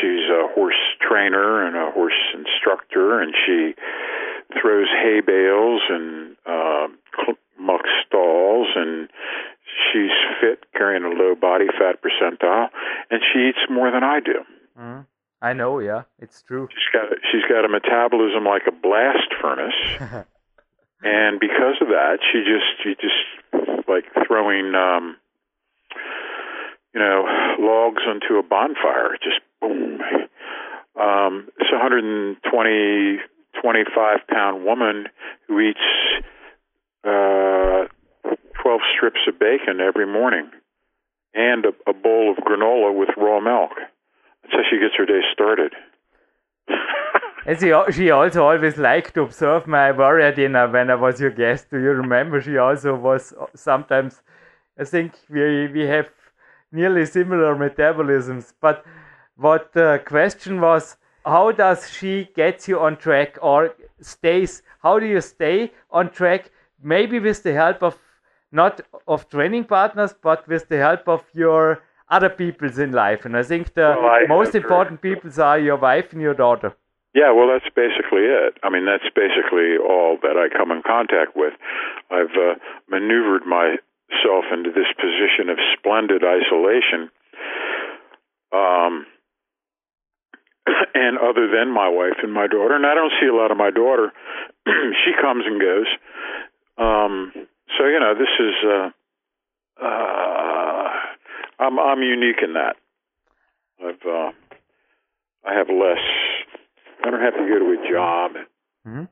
She's 0.00 0.24
a 0.30 0.48
horse 0.54 0.80
trainer 1.00 1.66
and 1.66 1.76
a 1.76 1.90
horse 1.90 2.18
instructor, 2.34 3.20
and 3.20 3.34
she 3.46 3.74
throws 4.60 4.88
hay 4.88 5.20
bales 5.20 5.82
and 5.90 6.36
uh, 6.46 6.88
muck 7.58 7.82
stalls, 8.06 8.68
and 8.76 9.08
she's 9.92 10.10
fit, 10.40 10.64
carrying 10.72 11.04
a 11.04 11.08
low 11.08 11.34
body 11.34 11.66
fat 11.66 12.00
percentile, 12.02 12.68
and 13.10 13.20
she 13.32 13.48
eats 13.48 13.70
more 13.70 13.90
than 13.90 14.02
I 14.04 14.20
do. 14.20 14.40
Mm, 14.78 15.06
I 15.40 15.52
know, 15.52 15.78
yeah, 15.78 16.02
it's 16.18 16.42
true. 16.42 16.68
She's 16.70 16.92
got 16.92 17.12
a, 17.12 17.16
she's 17.30 17.44
got 17.48 17.64
a 17.64 17.68
metabolism 17.68 18.44
like 18.44 18.66
a 18.66 18.72
blast 18.72 19.32
furnace, 19.40 19.74
and 21.02 21.40
because 21.40 21.76
of 21.80 21.88
that, 21.88 22.18
she 22.32 22.40
just 22.40 22.82
she 22.82 22.94
just 23.00 23.88
like 23.88 24.04
throwing 24.26 24.74
um, 24.74 25.16
you 26.94 27.00
know 27.00 27.24
logs 27.58 28.02
onto 28.06 28.38
a 28.38 28.42
bonfire, 28.42 29.16
just 29.22 29.40
boom. 29.60 30.00
Um, 31.00 31.48
it's 31.58 31.70
a 31.72 31.78
120 31.78 33.18
25 33.60 34.18
pound 34.28 34.64
woman 34.64 35.06
who 35.48 35.60
eats 35.60 35.78
uh, 37.04 37.86
12 38.62 38.80
strips 38.94 39.20
of 39.28 39.38
bacon 39.38 39.80
every 39.80 40.06
morning 40.06 40.50
and 41.34 41.64
a, 41.66 41.90
a 41.90 41.92
bowl 41.92 42.30
of 42.36 42.44
granola 42.44 42.96
with 42.96 43.10
raw 43.16 43.40
milk. 43.40 43.72
That's 44.42 44.54
how 44.54 44.62
she 44.70 44.78
gets 44.78 44.94
her 44.96 45.06
day 45.06 45.20
started. 45.32 45.72
and 47.46 47.58
she, 47.58 47.72
she 47.92 48.10
also 48.10 48.44
always 48.44 48.76
liked 48.76 49.14
to 49.14 49.22
observe 49.22 49.66
my 49.66 49.92
warrior 49.92 50.32
dinner 50.32 50.70
when 50.70 50.90
I 50.90 50.94
was 50.94 51.20
your 51.20 51.30
guest. 51.30 51.70
Do 51.70 51.78
you 51.78 51.90
remember? 51.90 52.40
She 52.40 52.56
also 52.56 52.94
was 52.94 53.34
sometimes, 53.54 54.22
I 54.78 54.84
think 54.84 55.12
we, 55.28 55.68
we 55.68 55.86
have 55.86 56.08
nearly 56.74 57.06
similar 57.06 57.54
metabolisms. 57.56 58.52
But 58.60 58.84
what 59.36 59.72
the 59.72 60.02
question 60.04 60.60
was, 60.60 60.96
how 61.24 61.52
does 61.52 61.90
she 61.90 62.28
get 62.34 62.68
you 62.68 62.80
on 62.80 62.96
track 62.96 63.38
or 63.40 63.74
stays? 64.00 64.62
How 64.82 64.98
do 64.98 65.06
you 65.06 65.20
stay 65.20 65.72
on 65.90 66.10
track? 66.10 66.50
Maybe 66.82 67.18
with 67.18 67.42
the 67.42 67.54
help 67.54 67.82
of 67.82 67.98
not 68.52 68.80
of 69.08 69.28
training 69.30 69.64
partners, 69.64 70.14
but 70.22 70.46
with 70.46 70.68
the 70.68 70.78
help 70.78 71.08
of 71.08 71.24
your 71.32 71.82
other 72.08 72.28
peoples 72.28 72.78
in 72.78 72.92
life. 72.92 73.24
And 73.24 73.36
I 73.36 73.42
think 73.42 73.74
the 73.74 73.96
well, 73.98 74.06
I 74.06 74.26
most 74.28 74.54
important 74.54 75.00
peoples 75.00 75.38
are 75.38 75.58
your 75.58 75.76
wife 75.76 76.12
and 76.12 76.20
your 76.20 76.34
daughter. 76.34 76.74
Yeah, 77.14 77.32
well, 77.32 77.46
that's 77.46 77.72
basically 77.74 78.26
it. 78.26 78.58
I 78.64 78.70
mean, 78.70 78.86
that's 78.86 79.08
basically 79.14 79.76
all 79.78 80.18
that 80.22 80.36
I 80.36 80.54
come 80.56 80.72
in 80.72 80.82
contact 80.82 81.36
with. 81.36 81.54
I've 82.10 82.36
uh, 82.36 82.54
maneuvered 82.88 83.46
myself 84.14 84.44
into 84.52 84.70
this 84.70 84.90
position 84.96 85.50
of 85.50 85.58
splendid 85.76 86.22
isolation. 86.24 87.10
Um, 88.52 89.06
and 90.94 91.18
other 91.18 91.48
than 91.50 91.72
my 91.72 91.88
wife 91.88 92.18
and 92.22 92.32
my 92.32 92.46
daughter, 92.46 92.74
and 92.74 92.86
I 92.86 92.94
don't 92.94 93.12
see 93.20 93.26
a 93.26 93.34
lot 93.34 93.50
of 93.50 93.56
my 93.56 93.70
daughter. 93.70 94.12
she 94.66 95.12
comes 95.20 95.44
and 95.46 95.60
goes. 95.60 95.86
Um, 96.78 97.32
so 97.76 97.86
you 97.86 98.00
know, 98.00 98.14
this 98.14 98.28
is 98.38 98.54
uh, 98.64 99.84
uh, 99.84 100.88
I'm 101.58 101.78
I'm 101.78 102.02
unique 102.02 102.42
in 102.42 102.54
that. 102.54 102.76
I've 103.84 104.06
uh, 104.06 104.30
I 105.46 105.54
have 105.54 105.68
less. 105.68 105.98
I 107.04 107.10
don't 107.10 107.20
have 107.20 107.34
to 107.34 107.46
go 107.46 107.58
to 107.58 107.82
a 107.82 107.92
job. 107.92 108.30
Mm-hmm. 108.86 109.04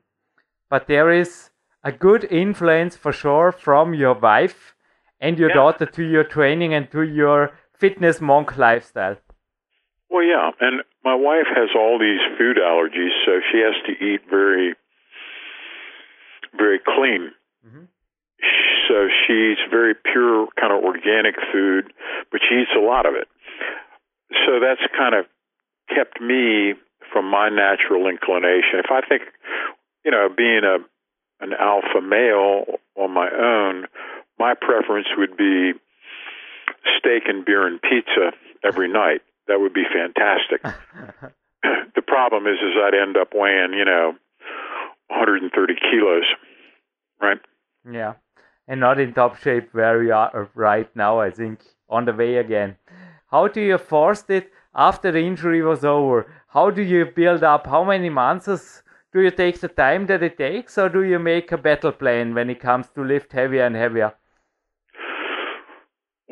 But 0.69 0.87
there 0.87 1.11
is 1.11 1.51
a 1.83 1.91
good 1.91 2.23
influence 2.23 2.95
for 2.95 3.11
sure 3.11 3.51
from 3.51 3.93
your 3.93 4.15
wife 4.15 4.72
and 5.23 5.39
your 5.39 5.49
yeah. 5.49 5.55
daughter 5.55 5.85
to 5.85 6.03
your 6.03 6.23
training 6.23 6.73
and 6.73 6.91
to 6.91 7.01
your 7.01 7.51
fitness 7.79 8.21
monk 8.21 8.57
lifestyle. 8.57 9.17
Well, 10.09 10.23
yeah, 10.23 10.51
and 10.59 10.83
my 11.03 11.15
wife 11.15 11.49
has 11.55 11.69
all 11.75 11.97
these 11.97 12.21
food 12.37 12.57
allergies, 12.57 13.13
so 13.25 13.39
she 13.51 13.57
has 13.65 13.73
to 13.87 13.93
eat 14.05 14.21
very, 14.29 14.75
very 16.55 16.79
clean. 16.85 17.31
Mm-hmm 17.65 17.85
so 18.87 19.07
she 19.07 19.53
eats 19.53 19.61
very 19.69 19.95
pure, 19.95 20.47
kind 20.59 20.73
of 20.73 20.83
organic 20.83 21.35
food, 21.51 21.91
but 22.31 22.41
she 22.47 22.61
eats 22.61 22.71
a 22.75 22.81
lot 22.81 23.05
of 23.05 23.15
it. 23.15 23.27
So 24.45 24.59
that's 24.59 24.81
kind 24.95 25.15
of 25.15 25.25
kept 25.89 26.21
me 26.21 26.73
from 27.11 27.29
my 27.29 27.49
natural 27.49 28.07
inclination. 28.07 28.79
If 28.83 28.91
I 28.91 29.01
think, 29.07 29.23
you 30.03 30.11
know, 30.11 30.27
being 30.35 30.61
a 30.63 30.77
an 31.39 31.53
alpha 31.59 31.99
male 32.01 32.79
on 32.95 33.11
my 33.11 33.29
own, 33.29 33.87
my 34.39 34.53
preference 34.59 35.07
would 35.17 35.37
be 35.37 35.73
steak 36.97 37.23
and 37.27 37.45
beer 37.45 37.67
and 37.67 37.81
pizza 37.81 38.31
every 38.63 38.91
night. 38.91 39.21
That 39.47 39.59
would 39.59 39.73
be 39.73 39.83
fantastic. 39.83 40.61
the 41.95 42.01
problem 42.01 42.47
is, 42.47 42.57
is 42.61 42.75
I'd 42.81 42.95
end 42.95 43.17
up 43.17 43.29
weighing, 43.33 43.73
you 43.73 43.85
know, 43.85 44.13
130 45.09 45.73
kilos, 45.91 46.23
right? 47.21 47.39
Yeah 47.89 48.13
and 48.67 48.79
not 48.79 48.99
in 48.99 49.13
top 49.13 49.37
shape 49.37 49.73
where 49.73 49.99
we 49.99 50.11
are 50.11 50.49
right 50.55 50.93
now, 50.95 51.19
I 51.19 51.29
think, 51.31 51.59
on 51.89 52.05
the 52.05 52.13
way 52.13 52.37
again. 52.37 52.77
How 53.27 53.47
do 53.47 53.61
you 53.61 53.77
force 53.77 54.23
it 54.29 54.51
after 54.73 55.11
the 55.11 55.19
injury 55.19 55.61
was 55.61 55.83
over? 55.83 56.31
How 56.47 56.69
do 56.69 56.81
you 56.81 57.05
build 57.05 57.43
up? 57.43 57.67
How 57.67 57.83
many 57.83 58.09
months 58.09 58.83
do 59.11 59.21
you 59.21 59.31
take 59.31 59.59
the 59.59 59.67
time 59.67 60.05
that 60.07 60.23
it 60.23 60.37
takes, 60.37 60.77
or 60.77 60.89
do 60.89 61.03
you 61.03 61.19
make 61.19 61.51
a 61.51 61.57
battle 61.57 61.91
plan 61.91 62.33
when 62.33 62.49
it 62.49 62.59
comes 62.59 62.87
to 62.95 63.03
lift 63.03 63.31
heavier 63.31 63.65
and 63.65 63.75
heavier? 63.75 64.13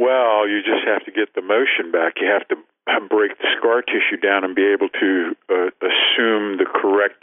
Well, 0.02 0.50
you 0.50 0.66
just 0.66 0.82
have 0.88 1.06
to 1.06 1.12
get 1.12 1.36
the 1.36 1.44
motion 1.46 1.92
back. 1.92 2.18
You 2.20 2.26
have 2.34 2.48
to 2.50 2.58
break 3.08 3.38
the 3.38 3.46
scar 3.56 3.84
tissue 3.84 4.18
down 4.18 4.44
and 4.44 4.56
be 4.56 4.66
able 4.66 4.90
to 4.90 5.36
uh, 5.46 5.70
assume 5.78 6.58
the 6.58 6.66
correct 6.66 7.22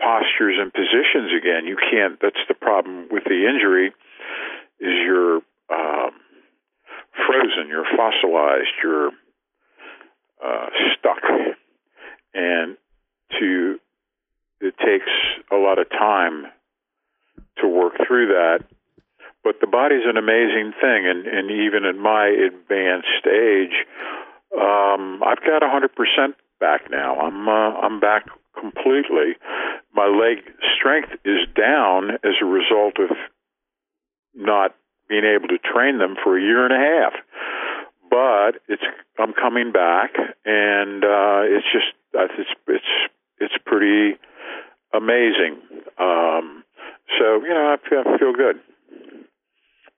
postures 0.00 0.56
and 0.56 0.72
positions 0.72 1.36
again. 1.36 1.66
You 1.66 1.76
can't. 1.76 2.16
That's 2.22 2.40
the 2.48 2.54
problem 2.54 3.08
with 3.10 3.24
the 3.24 3.44
injury 3.44 3.92
is 4.80 4.94
you're 5.04 5.44
um, 5.68 6.16
frozen, 7.12 7.68
you're 7.68 7.84
fossilized, 7.84 8.72
you're 8.82 9.10
uh, 10.42 10.68
stuck, 10.96 11.20
and 12.32 12.78
to 13.38 13.78
it 14.62 14.74
takes 14.78 15.12
a 15.52 15.56
lot 15.56 15.78
of 15.78 15.90
time 15.90 16.46
to 17.58 17.68
work 17.68 17.92
through 18.06 18.28
that. 18.28 18.64
But 19.46 19.60
the 19.60 19.68
body's 19.68 20.02
an 20.04 20.16
amazing 20.16 20.74
thing, 20.80 21.06
and, 21.06 21.24
and 21.24 21.52
even 21.52 21.84
at 21.86 21.94
my 21.94 22.26
advanced 22.26 23.30
age, 23.30 23.86
um, 24.58 25.22
I've 25.22 25.38
got 25.38 25.62
100% 25.62 26.34
back 26.58 26.90
now. 26.90 27.14
I'm 27.20 27.48
uh, 27.48 27.78
I'm 27.78 28.00
back 28.00 28.26
completely. 28.58 29.38
My 29.94 30.06
leg 30.06 30.42
strength 30.74 31.12
is 31.24 31.46
down 31.54 32.18
as 32.24 32.34
a 32.42 32.44
result 32.44 32.98
of 32.98 33.16
not 34.34 34.74
being 35.08 35.22
able 35.22 35.46
to 35.46 35.58
train 35.58 35.98
them 35.98 36.16
for 36.24 36.36
a 36.36 36.42
year 36.42 36.66
and 36.66 36.74
a 36.74 36.82
half. 36.82 37.12
But 38.10 38.60
it's 38.66 38.82
I'm 39.16 39.32
coming 39.32 39.70
back, 39.70 40.10
and 40.44 41.04
uh, 41.04 41.46
it's 41.46 41.70
just 41.70 41.94
it's 42.12 42.50
it's 42.66 42.92
it's 43.38 43.54
pretty 43.64 44.18
amazing. 44.92 45.62
Um, 46.00 46.64
so 47.16 47.44
you 47.44 47.54
know, 47.54 47.76
I 47.78 47.88
feel, 47.88 48.02
I 48.04 48.18
feel 48.18 48.32
good. 48.32 48.58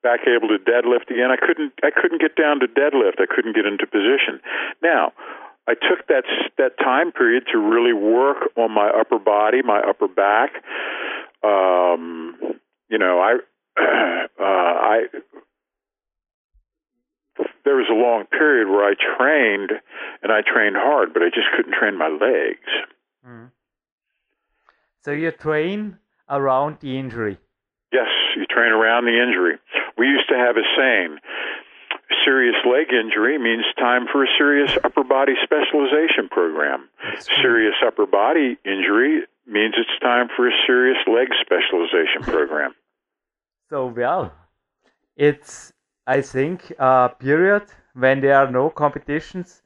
Back 0.03 0.21
able 0.29 0.49
to 0.49 0.59
deadlift 0.59 1.11
again. 1.11 1.31
I 1.31 1.37
couldn't 1.37 1.73
I 1.83 1.91
couldn't 1.91 2.21
get 2.21 2.37
down 2.37 2.61
to 2.61 2.69
deadlift. 2.69 3.19
I 3.19 3.27
couldn't 3.29 3.55
get 3.55 3.67
into 3.67 3.87
position. 3.87 4.41
Now, 4.83 5.13
I 5.67 5.75
took 5.75 6.07
that 6.09 6.25
that 6.57 6.79
time 6.79 7.13
period 7.13 7.45
to 7.53 7.59
really 7.59 7.93
work 7.93 8.51
on 8.57 8.71
my 8.73 8.89
upper 8.89 9.19
body, 9.19 9.61
my 9.63 9.81
upper 9.81 10.09
back. 10.09 10.51
Um, 11.43 12.37
you 12.89 12.99
know, 12.99 13.21
I 13.21 13.35
uh, 13.79 14.43
I 14.43 15.07
there 17.65 17.77
was 17.77 17.89
a 17.91 17.95
long 17.95 18.25
period 18.27 18.69
where 18.69 18.85
I 18.85 18.95
trained 18.95 19.73
and 20.23 20.33
I 20.33 20.41
trained 20.41 20.77
hard, 20.77 21.13
but 21.13 21.23
I 21.23 21.27
just 21.27 21.49
couldn't 21.55 21.75
train 21.75 21.99
my 21.99 22.09
legs. 22.09 22.69
Mm. 23.27 23.51
So 25.03 25.13
you 25.13 25.31
train 25.31 25.99
around 26.31 26.81
the 26.81 26.99
injury. 26.99 27.39
Yes, 27.93 28.09
You 28.37 28.47
train 28.47 28.73
around 28.73 29.05
the 29.05 29.23
injury. 29.23 29.59
We 29.99 30.07
used 30.07 30.29
to 30.29 30.37
have 30.37 30.57
a 30.57 30.67
saying 30.77 31.19
serious 32.25 32.57
leg 32.65 32.93
injury 32.93 33.39
means 33.39 33.65
time 33.79 34.07
for 34.11 34.25
a 34.25 34.29
serious 34.39 34.71
upper 34.85 35.05
body 35.05 35.35
specialization 35.43 36.29
program. 36.31 36.89
Serious 37.43 37.75
upper 37.87 38.07
body 38.07 38.57
injury 38.65 39.23
means 39.47 39.75
it's 39.77 39.99
time 40.01 40.29
for 40.37 40.49
a 40.49 40.53
serious 40.67 40.99
leg 41.07 41.29
specialization 41.41 42.23
program. 42.23 42.75
So, 43.71 43.89
well, 43.89 44.33
it's, 45.15 45.75
I 46.07 46.23
think, 46.23 46.73
a 46.79 47.11
period 47.21 47.65
when 47.93 48.23
there 48.23 48.35
are 48.35 48.51
no 48.51 48.71
competitions. 48.71 49.61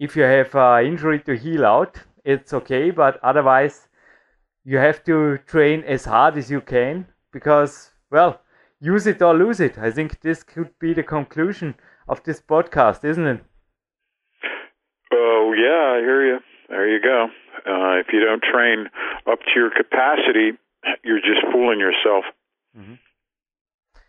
If 0.00 0.16
you 0.16 0.24
have 0.24 0.52
an 0.56 0.86
injury 0.86 1.20
to 1.20 1.36
heal 1.36 1.64
out, 1.64 2.00
it's 2.24 2.52
okay, 2.52 2.90
but 2.90 3.20
otherwise, 3.22 3.86
you 4.64 4.78
have 4.78 5.04
to 5.04 5.38
train 5.46 5.84
as 5.84 6.04
hard 6.04 6.36
as 6.36 6.50
you 6.50 6.60
can 6.60 7.06
because, 7.32 7.92
well, 8.10 8.40
use 8.82 9.06
it 9.06 9.22
or 9.22 9.32
lose 9.34 9.60
it. 9.60 9.78
I 9.78 9.90
think 9.90 10.20
this 10.20 10.42
could 10.42 10.76
be 10.80 10.92
the 10.92 11.04
conclusion 11.04 11.76
of 12.08 12.22
this 12.24 12.40
podcast, 12.42 13.04
isn't 13.04 13.26
it? 13.26 13.40
Oh, 15.12 15.54
yeah, 15.56 15.96
I 15.96 16.00
hear 16.00 16.26
you. 16.26 16.38
There 16.68 16.88
you 16.88 17.00
go. 17.00 17.28
Uh, 17.64 18.00
if 18.00 18.06
you 18.12 18.20
don't 18.20 18.42
train 18.42 18.88
up 19.30 19.38
to 19.38 19.52
your 19.54 19.70
capacity, 19.70 20.58
you're 21.04 21.20
just 21.20 21.46
fooling 21.52 21.78
yourself. 21.78 22.24
Mm-hmm. 22.76 22.94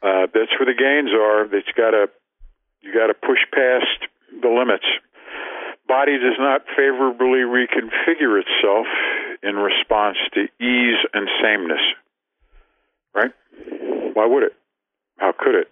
Uh, 0.02 0.28
that's 0.34 0.52
where 0.58 0.66
the 0.66 0.76
gains 0.78 1.12
are. 1.14 1.44
It's 1.56 1.72
got 1.78 1.92
to 1.92 2.08
you 2.82 2.94
got 2.94 3.08
to 3.08 3.14
push 3.14 3.40
past 3.54 4.10
the 4.42 4.50
limits. 4.50 4.86
Body 5.88 6.18
does 6.18 6.36
not 6.40 6.62
favorably 6.76 7.46
reconfigure 7.46 8.42
itself 8.42 8.88
in 9.44 9.56
response 9.56 10.18
to 10.34 10.42
ease 10.60 11.00
and 11.14 11.30
sameness. 11.42 11.82
Right? 13.14 13.32
Why 14.14 14.26
would 14.26 14.44
it? 14.44 14.54
How 15.18 15.34
could 15.38 15.56
it? 15.56 15.68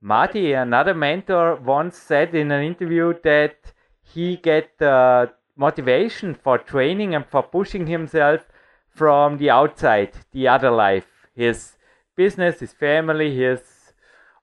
Marty, 0.00 0.52
another 0.52 0.94
mentor, 0.94 1.56
once 1.56 1.96
said 1.96 2.34
in 2.34 2.50
an 2.50 2.62
interview 2.62 3.14
that 3.24 3.56
he 4.02 4.36
get 4.36 4.80
uh, 4.80 5.26
motivation 5.56 6.34
for 6.34 6.56
training 6.58 7.14
and 7.14 7.26
for 7.26 7.42
pushing 7.42 7.86
himself 7.86 8.46
from 8.88 9.38
the 9.38 9.50
outside, 9.50 10.12
the 10.32 10.46
other 10.48 10.70
life, 10.70 11.06
his 11.34 11.76
business, 12.16 12.60
his 12.60 12.72
family, 12.72 13.36
his 13.36 13.60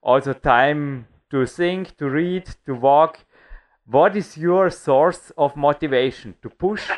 also 0.02 0.32
time 0.32 1.06
to 1.30 1.46
think, 1.46 1.96
to 1.96 2.08
read, 2.08 2.46
to 2.64 2.74
walk. 2.74 3.24
What 3.86 4.16
is 4.16 4.36
your 4.36 4.70
source 4.70 5.32
of 5.36 5.56
motivation 5.56 6.34
to 6.42 6.50
push 6.50 6.88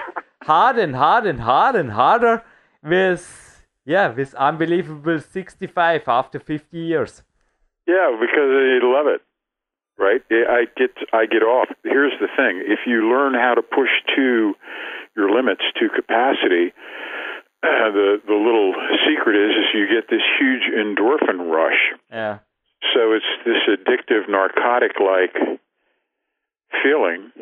hard 0.42 0.79
and 0.79 0.94
hard 0.97 1.27
and 1.27 1.40
hard 1.40 1.75
and 1.77 1.92
harder 1.92 2.44
with 2.83 3.48
yeah, 3.88 4.12
with 4.12 4.35
unbelievable 4.35 5.18
65 5.18 6.03
after 6.07 6.38
50 6.38 6.77
years. 6.77 7.22
Yeah, 7.87 8.12
because 8.20 8.53
you 8.53 8.81
love 8.85 9.07
it, 9.09 9.22
right? 9.96 10.20
I 10.31 10.68
get 10.77 10.92
I 11.14 11.24
get 11.24 11.40
off. 11.40 11.68
Here's 11.85 12.12
the 12.20 12.29
thing: 12.37 12.61
if 12.68 12.81
you 12.85 13.09
learn 13.09 13.33
how 13.33 13.55
to 13.55 13.62
push 13.62 13.88
to 14.14 14.53
your 15.16 15.33
limits 15.33 15.64
to 15.81 15.88
capacity, 15.88 16.77
uh, 17.64 17.88
the 17.96 18.20
the 18.29 18.37
little 18.37 18.77
secret 19.09 19.40
is 19.40 19.57
is 19.57 19.72
you 19.72 19.88
get 19.88 20.12
this 20.12 20.24
huge 20.38 20.68
endorphin 20.68 21.48
rush. 21.48 21.96
Yeah. 22.12 22.44
So 22.92 23.16
it's 23.16 23.33
this 23.48 23.64
addictive 23.72 24.29
narcotic 24.29 25.01
like 25.01 25.33
feeling 26.85 27.33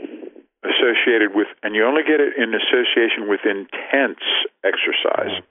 associated 0.62 1.34
with, 1.34 1.48
and 1.64 1.74
you 1.74 1.84
only 1.84 2.02
get 2.06 2.20
it 2.20 2.38
in 2.38 2.54
association 2.54 3.26
with 3.26 3.40
intense 3.42 4.22
exercise. 4.62 5.42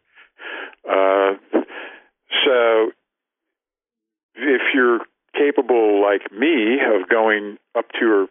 Uh, 0.89 1.34
so 2.45 2.91
if 4.36 4.62
you're 4.74 5.00
capable, 5.34 6.02
like 6.02 6.32
me, 6.32 6.78
of 6.80 7.10
going 7.10 7.58
up 7.78 7.86
to 8.00 8.06
or 8.06 8.28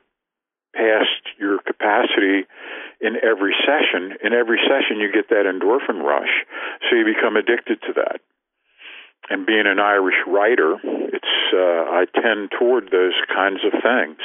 past 0.75 1.23
your 1.39 1.59
capacity 1.59 2.47
in 3.01 3.17
every 3.23 3.55
session, 3.65 4.17
in 4.25 4.33
every 4.33 4.59
session 4.67 4.99
you 4.99 5.13
get 5.13 5.29
that 5.31 5.47
endorphin 5.47 6.03
rush, 6.03 6.45
so 6.89 6.97
you 6.97 7.05
become 7.05 7.37
addicted 7.37 7.81
to 7.83 7.93
that. 7.95 8.21
And 9.31 9.47
being 9.47 9.67
an 9.67 9.79
Irish 9.79 10.17
writer, 10.27 10.77
it's 10.83 11.55
uh, 11.55 11.59
I 11.59 12.05
tend 12.21 12.51
toward 12.59 12.91
those 12.91 13.15
kinds 13.35 13.61
of 13.65 13.73
things. 13.73 14.19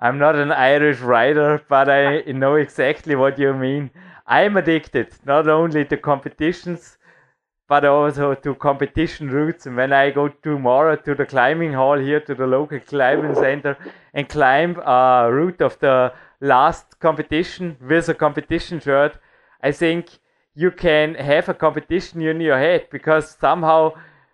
I'm 0.00 0.18
not 0.18 0.36
an 0.36 0.52
Irish 0.52 1.00
writer, 1.00 1.62
but 1.68 1.88
I 1.88 2.20
know 2.26 2.54
exactly 2.54 3.16
what 3.16 3.38
you 3.38 3.52
mean. 3.54 3.90
I'm 4.28 4.58
addicted 4.58 5.08
not 5.24 5.48
only 5.48 5.86
to 5.86 5.96
competitions, 5.96 6.98
but 7.66 7.84
also 7.84 8.34
to 8.34 8.54
competition 8.54 9.30
routes. 9.30 9.64
And 9.66 9.76
when 9.76 9.92
I 9.92 10.10
go 10.10 10.28
tomorrow 10.28 10.96
to 10.96 11.14
the 11.14 11.24
climbing 11.24 11.72
hall 11.72 11.98
here 11.98 12.20
to 12.20 12.34
the 12.34 12.46
local 12.46 12.78
climbing 12.80 13.34
center 13.34 13.76
and 14.12 14.28
climb 14.28 14.76
a 14.84 15.28
route 15.30 15.62
of 15.62 15.78
the 15.78 16.12
last 16.40 17.00
competition 17.00 17.78
with 17.80 18.08
a 18.10 18.14
competition 18.14 18.80
shirt, 18.80 19.18
I 19.62 19.72
think 19.72 20.18
you 20.54 20.70
can 20.70 21.14
have 21.14 21.48
a 21.48 21.54
competition 21.54 22.20
in 22.20 22.40
your 22.40 22.58
head 22.58 22.88
because 22.90 23.36
somehow 23.40 23.92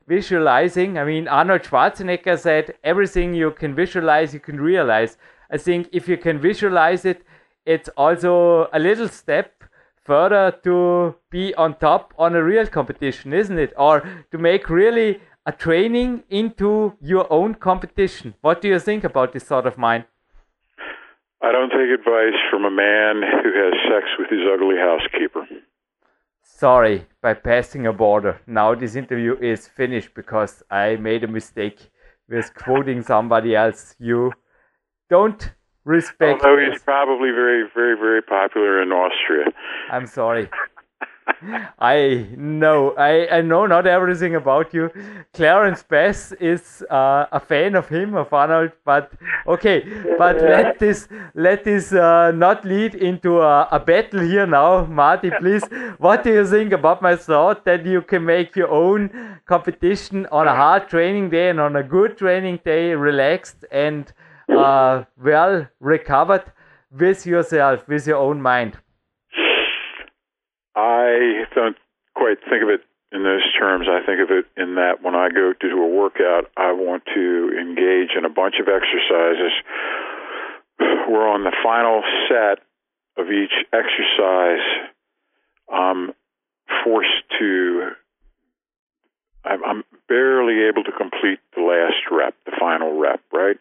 visualizing, 0.08 0.98
I 0.98 1.04
mean, 1.04 1.28
Arnold 1.28 1.62
Schwarzenegger 1.62 2.38
said, 2.38 2.74
everything 2.82 3.32
you 3.34 3.52
can 3.52 3.74
visualize, 3.74 4.34
you 4.34 4.40
can 4.40 4.60
realize. 4.60 5.18
I 5.50 5.56
think 5.58 5.88
if 5.92 6.08
you 6.08 6.16
can 6.16 6.40
visualize 6.40 7.04
it, 7.04 7.22
it's 7.64 7.88
also 7.96 8.68
a 8.72 8.78
little 8.78 9.08
step 9.08 9.64
further 10.04 10.52
to 10.64 11.16
be 11.30 11.54
on 11.54 11.76
top 11.78 12.14
on 12.18 12.34
a 12.34 12.42
real 12.42 12.66
competition, 12.66 13.32
isn't 13.32 13.58
it? 13.58 13.72
Or 13.76 14.00
to 14.30 14.38
make 14.38 14.68
really 14.68 15.20
a 15.46 15.52
training 15.52 16.24
into 16.30 16.94
your 17.00 17.30
own 17.32 17.54
competition. 17.54 18.34
What 18.40 18.62
do 18.62 18.68
you 18.68 18.78
think 18.78 19.04
about 19.04 19.32
this 19.32 19.46
sort 19.46 19.66
of 19.66 19.76
mind? 19.76 20.04
I 21.42 21.52
don't 21.52 21.70
take 21.70 21.90
advice 21.90 22.40
from 22.50 22.64
a 22.64 22.70
man 22.70 23.22
who 23.42 23.52
has 23.52 23.74
sex 23.90 24.06
with 24.18 24.30
his 24.30 24.40
ugly 24.50 24.76
housekeeper. 24.76 25.46
Sorry, 26.42 27.06
by 27.20 27.34
passing 27.34 27.86
a 27.86 27.92
border. 27.92 28.40
Now 28.46 28.74
this 28.74 28.94
interview 28.96 29.36
is 29.40 29.68
finished 29.68 30.14
because 30.14 30.62
I 30.70 30.96
made 30.96 31.24
a 31.24 31.28
mistake 31.28 31.90
with 32.28 32.54
quoting 32.54 33.02
somebody 33.02 33.54
else. 33.54 33.94
You 33.98 34.32
don't 35.10 35.50
respect. 35.84 36.44
Although 36.44 36.70
he's 36.70 36.82
probably 36.82 37.30
very, 37.30 37.68
very, 37.74 37.96
very 37.96 38.22
popular 38.22 38.82
in 38.82 38.92
Austria. 38.92 39.46
I'm 39.90 40.06
sorry. 40.06 40.48
I 41.78 42.28
know, 42.36 42.92
I, 42.92 43.28
I 43.28 43.40
know 43.40 43.66
not 43.66 43.86
everything 43.86 44.34
about 44.34 44.72
you. 44.74 44.90
Clarence 45.32 45.82
Bass 45.82 46.32
is 46.32 46.84
uh, 46.90 47.26
a 47.32 47.40
fan 47.40 47.74
of 47.74 47.88
him, 47.88 48.14
of 48.14 48.32
Arnold, 48.32 48.72
but 48.84 49.12
okay. 49.46 49.84
But 50.18 50.36
let 50.36 50.78
this 50.78 51.08
let 51.34 51.64
this 51.64 51.92
uh, 51.92 52.30
not 52.32 52.64
lead 52.64 52.94
into 52.94 53.40
a, 53.40 53.68
a, 53.72 53.80
battle 53.80 54.20
here 54.20 54.46
now, 54.46 54.84
Marty. 54.84 55.30
Please, 55.38 55.64
what 55.98 56.24
do 56.24 56.32
you 56.32 56.46
think 56.46 56.72
about 56.72 57.02
my 57.02 57.16
thought 57.16 57.64
that 57.64 57.84
you 57.84 58.02
can 58.02 58.24
make 58.24 58.56
your 58.56 58.70
own 58.70 59.38
competition 59.46 60.26
on 60.30 60.46
a 60.46 60.54
hard 60.54 60.88
training 60.88 61.30
day 61.30 61.50
and 61.50 61.60
on 61.60 61.76
a 61.76 61.82
good 61.82 62.16
training 62.18 62.60
day, 62.64 62.94
relaxed 62.94 63.64
and 63.70 64.12
uh, 64.48 65.04
well 65.22 65.68
recovered 65.80 66.44
with 66.90 67.26
yourself, 67.26 67.86
with 67.88 68.06
your 68.06 68.18
own 68.18 68.40
mind? 68.40 68.78
I 70.76 71.44
don't 71.54 71.76
quite 72.14 72.38
think 72.48 72.62
of 72.62 72.68
it 72.68 72.80
in 73.12 73.22
those 73.22 73.42
terms. 73.58 73.86
I 73.88 74.04
think 74.04 74.20
of 74.20 74.30
it 74.30 74.46
in 74.60 74.74
that 74.74 75.02
when 75.02 75.14
I 75.14 75.28
go 75.28 75.52
to 75.52 75.68
do 75.68 75.82
a 75.82 75.88
workout, 75.88 76.50
I 76.56 76.72
want 76.72 77.04
to 77.14 77.50
engage 77.58 78.10
in 78.16 78.24
a 78.24 78.28
bunch 78.28 78.56
of 78.60 78.66
exercises. 78.68 79.52
We're 81.08 81.28
on 81.28 81.44
the 81.44 81.54
final 81.62 82.02
set 82.28 82.58
of 83.16 83.30
each 83.30 83.54
exercise. 83.72 84.66
I'm 85.72 86.12
forced 86.82 87.22
to, 87.38 87.90
I'm 89.44 89.84
barely 90.08 90.66
able 90.68 90.82
to 90.84 90.92
complete 90.92 91.38
the 91.54 91.62
last 91.62 92.02
rep, 92.10 92.34
the 92.46 92.52
final 92.58 92.98
rep, 92.98 93.20
right? 93.32 93.58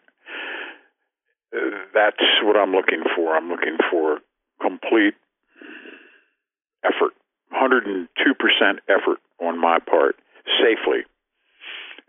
That's 1.94 2.24
what 2.42 2.56
I'm 2.56 2.72
looking 2.72 3.02
for. 3.16 3.36
I'm 3.36 3.48
looking 3.48 3.76
for 3.90 4.18
complete 4.60 5.14
effort, 6.84 7.12
102% 7.52 8.06
effort 8.88 9.18
on 9.40 9.60
my 9.60 9.78
part, 9.78 10.16
safely, 10.60 11.00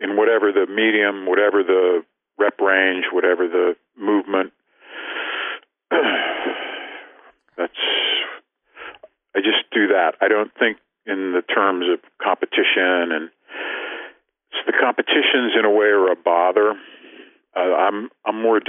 in 0.00 0.16
whatever 0.16 0.52
the 0.52 0.66
medium, 0.66 1.26
whatever 1.26 1.62
the 1.62 2.04
rep 2.38 2.60
range, 2.60 3.04
whatever 3.12 3.48
the 3.48 3.76
movement. 3.96 4.52
That's, 7.56 7.72
I 9.34 9.40
just 9.40 9.70
do 9.72 9.88
that. 9.88 10.14
I 10.20 10.28
don't 10.28 10.52
think 10.58 10.78
in 11.06 11.32
the 11.32 11.42
terms 11.42 11.86
of 11.92 12.00
competition 12.22 13.12
and 13.12 13.30
the 14.66 14.72
competitions 14.72 15.52
in 15.56 15.64
a 15.64 15.70
way 15.70 15.86
are 15.86 16.10
a 16.10 16.16
bother 16.16 16.74
uh, 17.56 17.74
I'm 17.74 18.10
I'm 18.26 18.40
more 18.40 18.60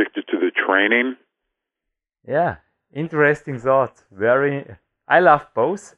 Yeah, 2.28 2.58
interesting 2.94 3.60
thought. 3.60 4.04
Very. 4.12 4.66
I 5.08 5.20
love 5.20 5.48
both, 5.56 5.96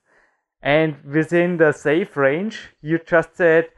And 0.61 1.03
within 1.05 1.57
the 1.57 1.71
safe 1.71 2.17
range, 2.17 2.69
you 2.81 2.99
just 2.99 3.35
said 3.35 3.69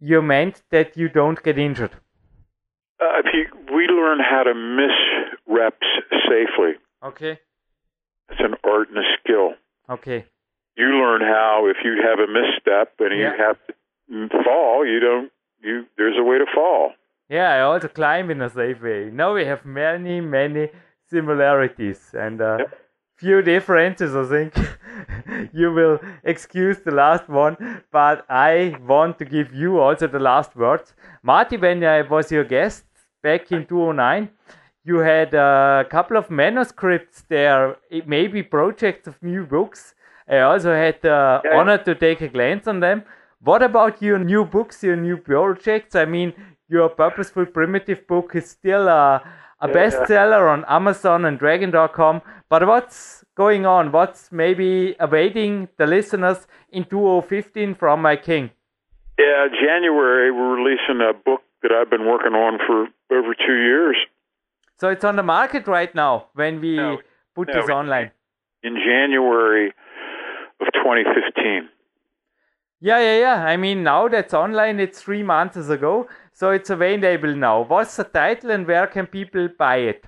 you 0.00 0.20
meant 0.20 0.62
that 0.70 0.96
you 0.96 1.08
don't 1.08 1.42
get 1.42 1.58
injured. 1.58 1.92
Uh, 3.00 3.18
if 3.24 3.26
you, 3.32 3.44
we 3.74 3.86
learn 3.86 4.18
how 4.20 4.42
to 4.42 4.54
miss 4.54 4.96
reps 5.46 5.86
safely. 6.28 6.72
Okay. 7.02 7.38
It's 8.28 8.40
an 8.40 8.54
art 8.64 8.88
and 8.88 8.98
a 8.98 9.02
skill. 9.18 9.54
Okay. 9.88 10.26
You 10.76 10.86
learn 10.86 11.20
how 11.20 11.66
if 11.68 11.76
you 11.84 11.92
have 12.02 12.18
a 12.18 12.26
misstep 12.26 12.94
and 12.98 13.12
Yeah. 13.18 13.30
you 13.32 13.44
have 13.44 13.58
to 13.66 14.42
fall, 14.44 14.86
you 14.86 14.98
don't. 15.00 15.30
You 15.60 15.86
there's 15.96 16.18
a 16.18 16.24
way 16.24 16.38
to 16.38 16.46
fall. 16.52 16.91
Yeah, 17.32 17.50
I 17.54 17.60
also 17.62 17.88
climb 17.88 18.30
in 18.30 18.42
a 18.42 18.50
safe 18.50 18.82
way. 18.82 19.10
Now 19.10 19.32
we 19.34 19.46
have 19.46 19.64
many, 19.64 20.20
many 20.20 20.68
similarities 21.10 22.00
and 22.14 22.40
uh, 22.42 22.56
Yep. 22.58 22.70
few 23.16 23.42
differences, 23.42 24.14
I 24.14 24.24
think. 24.34 24.52
you 25.60 25.72
will 25.72 25.98
excuse 26.24 26.78
the 26.84 26.90
last 26.90 27.28
one, 27.30 27.56
but 27.90 28.26
I 28.28 28.76
want 28.86 29.18
to 29.20 29.24
give 29.24 29.54
you 29.54 29.78
also 29.80 30.06
the 30.08 30.18
last 30.18 30.54
words. 30.56 30.94
Marty, 31.22 31.56
when 31.56 31.82
I 31.84 32.02
was 32.02 32.30
your 32.30 32.44
guest 32.44 32.84
back 33.22 33.50
in 33.50 33.64
2009, 33.66 34.28
you 34.84 34.98
had 34.98 35.32
a 35.32 35.86
couple 35.88 36.18
of 36.18 36.30
manuscripts 36.30 37.22
there, 37.28 37.76
it 37.90 38.06
may 38.06 38.26
be 38.26 38.42
projects 38.42 39.06
of 39.08 39.22
new 39.22 39.46
books. 39.46 39.94
I 40.28 40.40
also 40.40 40.74
had 40.74 41.00
the 41.00 41.40
Yeah. 41.44 41.56
honor 41.58 41.78
to 41.78 41.94
take 41.94 42.20
a 42.20 42.28
glance 42.28 42.66
on 42.68 42.80
them. 42.80 43.04
What 43.40 43.62
about 43.62 44.02
your 44.02 44.18
new 44.18 44.44
books, 44.44 44.84
your 44.84 44.96
new 44.96 45.16
projects? 45.16 45.96
I 45.96 46.04
mean, 46.04 46.32
your 46.72 46.88
Purposeful 46.88 47.46
Primitive 47.46 48.06
book 48.06 48.32
is 48.34 48.48
still 48.50 48.88
a, 48.88 49.22
a 49.60 49.68
Yeah. 49.68 49.74
bestseller 49.74 50.50
on 50.50 50.64
Amazon 50.66 51.24
and 51.26 51.38
Dragon.com. 51.38 52.22
But 52.48 52.66
what's 52.66 53.24
going 53.36 53.66
on? 53.66 53.92
What's 53.92 54.32
maybe 54.32 54.96
awaiting 54.98 55.68
the 55.76 55.86
listeners 55.86 56.46
in 56.70 56.84
2015 56.84 57.74
from 57.74 58.02
my 58.02 58.16
king? 58.16 58.50
Yeah, 59.18 59.46
January 59.48 60.30
we're 60.32 60.56
releasing 60.56 61.00
a 61.00 61.12
book 61.12 61.42
that 61.62 61.70
I've 61.72 61.90
been 61.90 62.06
working 62.06 62.32
on 62.34 62.58
for 62.66 62.88
over 63.16 63.34
two 63.34 63.58
years. 63.70 63.96
So 64.80 64.88
it's 64.88 65.04
on 65.04 65.16
the 65.16 65.22
market 65.22 65.66
right 65.68 65.94
now 65.94 66.26
when 66.34 66.60
we 66.60 66.76
No, 66.76 66.98
put 67.34 67.48
no, 67.48 67.54
this 67.54 67.70
online. 67.70 68.10
In 68.62 68.74
January 68.76 69.68
of 70.60 70.66
2015. 70.72 71.68
Yeah, 72.80 72.98
yeah, 72.98 73.18
yeah. 73.20 73.44
I 73.44 73.56
mean, 73.56 73.84
now 73.84 74.08
that's 74.08 74.34
online. 74.34 74.80
It's 74.80 75.00
three 75.00 75.22
months 75.22 75.56
ago, 75.68 76.08
so 76.32 76.50
it's 76.50 76.70
available 76.70 77.34
now. 77.34 77.62
What's 77.62 77.96
the 77.96 78.04
title 78.04 78.50
and 78.50 78.66
where 78.66 78.86
can 78.86 79.06
people 79.06 79.48
buy 79.58 79.76
it? 79.76 80.04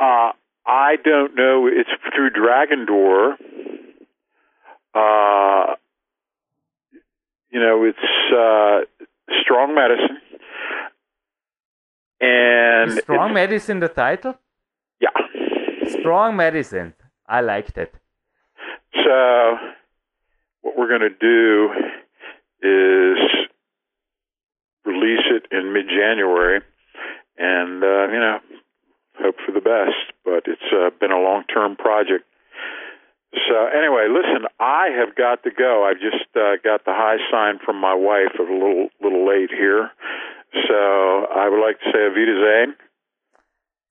Uh, 0.00 0.32
I 0.66 0.96
don't 1.04 1.34
know. 1.34 1.66
It's 1.66 1.90
through 2.14 2.30
Dragon 2.30 2.86
Door. 2.86 3.36
Uh, 4.94 5.74
you 7.50 7.60
know, 7.60 7.84
it's 7.84 7.98
uh, 8.34 9.06
strong 9.42 9.74
medicine, 9.74 10.18
and 12.20 12.90
Is 12.92 12.98
Strong 13.04 13.32
Medicine 13.34 13.80
the 13.80 13.88
title? 13.88 14.34
yeah. 15.00 15.08
Strong 16.00 16.36
Medicine. 16.36 16.94
I 17.26 17.40
liked 17.40 17.78
it. 17.78 17.94
So, 19.04 19.56
what 20.62 20.76
we're 20.76 20.88
going 20.88 21.08
to 21.08 21.10
do 21.10 21.70
is 22.62 23.27
release 24.88 25.26
it 25.36 25.44
in 25.52 25.72
mid-January, 25.72 26.60
and 27.36 27.84
uh, 27.84 28.04
you 28.12 28.20
know, 28.24 28.38
hope 29.20 29.36
for 29.44 29.52
the 29.52 29.60
best. 29.60 30.00
But 30.24 30.42
it's 30.46 30.70
uh, 30.72 30.90
been 30.98 31.12
a 31.12 31.20
long-term 31.20 31.76
project. 31.76 32.24
So 33.46 33.56
anyway, 33.66 34.08
listen, 34.08 34.48
I 34.58 34.88
have 34.98 35.14
got 35.14 35.42
to 35.44 35.50
go. 35.50 35.84
I've 35.84 36.00
just 36.00 36.28
uh, 36.34 36.56
got 36.64 36.84
the 36.88 36.96
high 36.96 37.20
sign 37.30 37.58
from 37.64 37.76
my 37.76 37.94
wife. 37.94 38.32
Of 38.40 38.48
a 38.48 38.52
little 38.52 38.88
little 39.04 39.28
late 39.28 39.50
here, 39.50 39.90
so 40.66 40.78
I 41.42 41.48
would 41.50 41.60
like 41.60 41.78
to 41.80 41.86
say 41.92 42.00
Avita 42.08 42.36
Zane. 42.44 42.74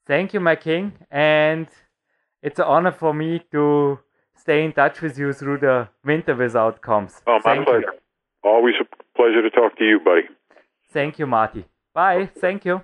Thank 0.08 0.34
you, 0.34 0.40
my 0.40 0.56
king. 0.56 0.94
And 1.12 1.68
it's 2.42 2.60
an 2.60 2.66
honor 2.66 2.92
for 2.92 3.14
me 3.14 3.42
to 3.52 4.00
stay 4.36 4.64
in 4.64 4.72
touch 4.72 5.02
with 5.02 5.20
you 5.20 5.34
through 5.34 5.60
the 5.60 5.90
winter 6.04 6.34
without 6.34 6.82
comms. 6.82 7.22
Oh, 7.28 7.40
my 7.44 7.56
Thank 7.56 7.60
you. 7.60 7.66
pleasure. 7.66 7.94
Always 8.44 8.76
a 8.80 8.86
pleasure 9.18 9.42
to 9.42 9.50
talk 9.50 9.78
to 9.78 9.84
you, 9.84 10.00
buddy. 10.00 10.24
Thank 10.92 11.20
you, 11.20 11.28
Marty. 11.28 11.66
Bye. 11.94 12.30
Thank 12.40 12.66
you. 12.66 12.82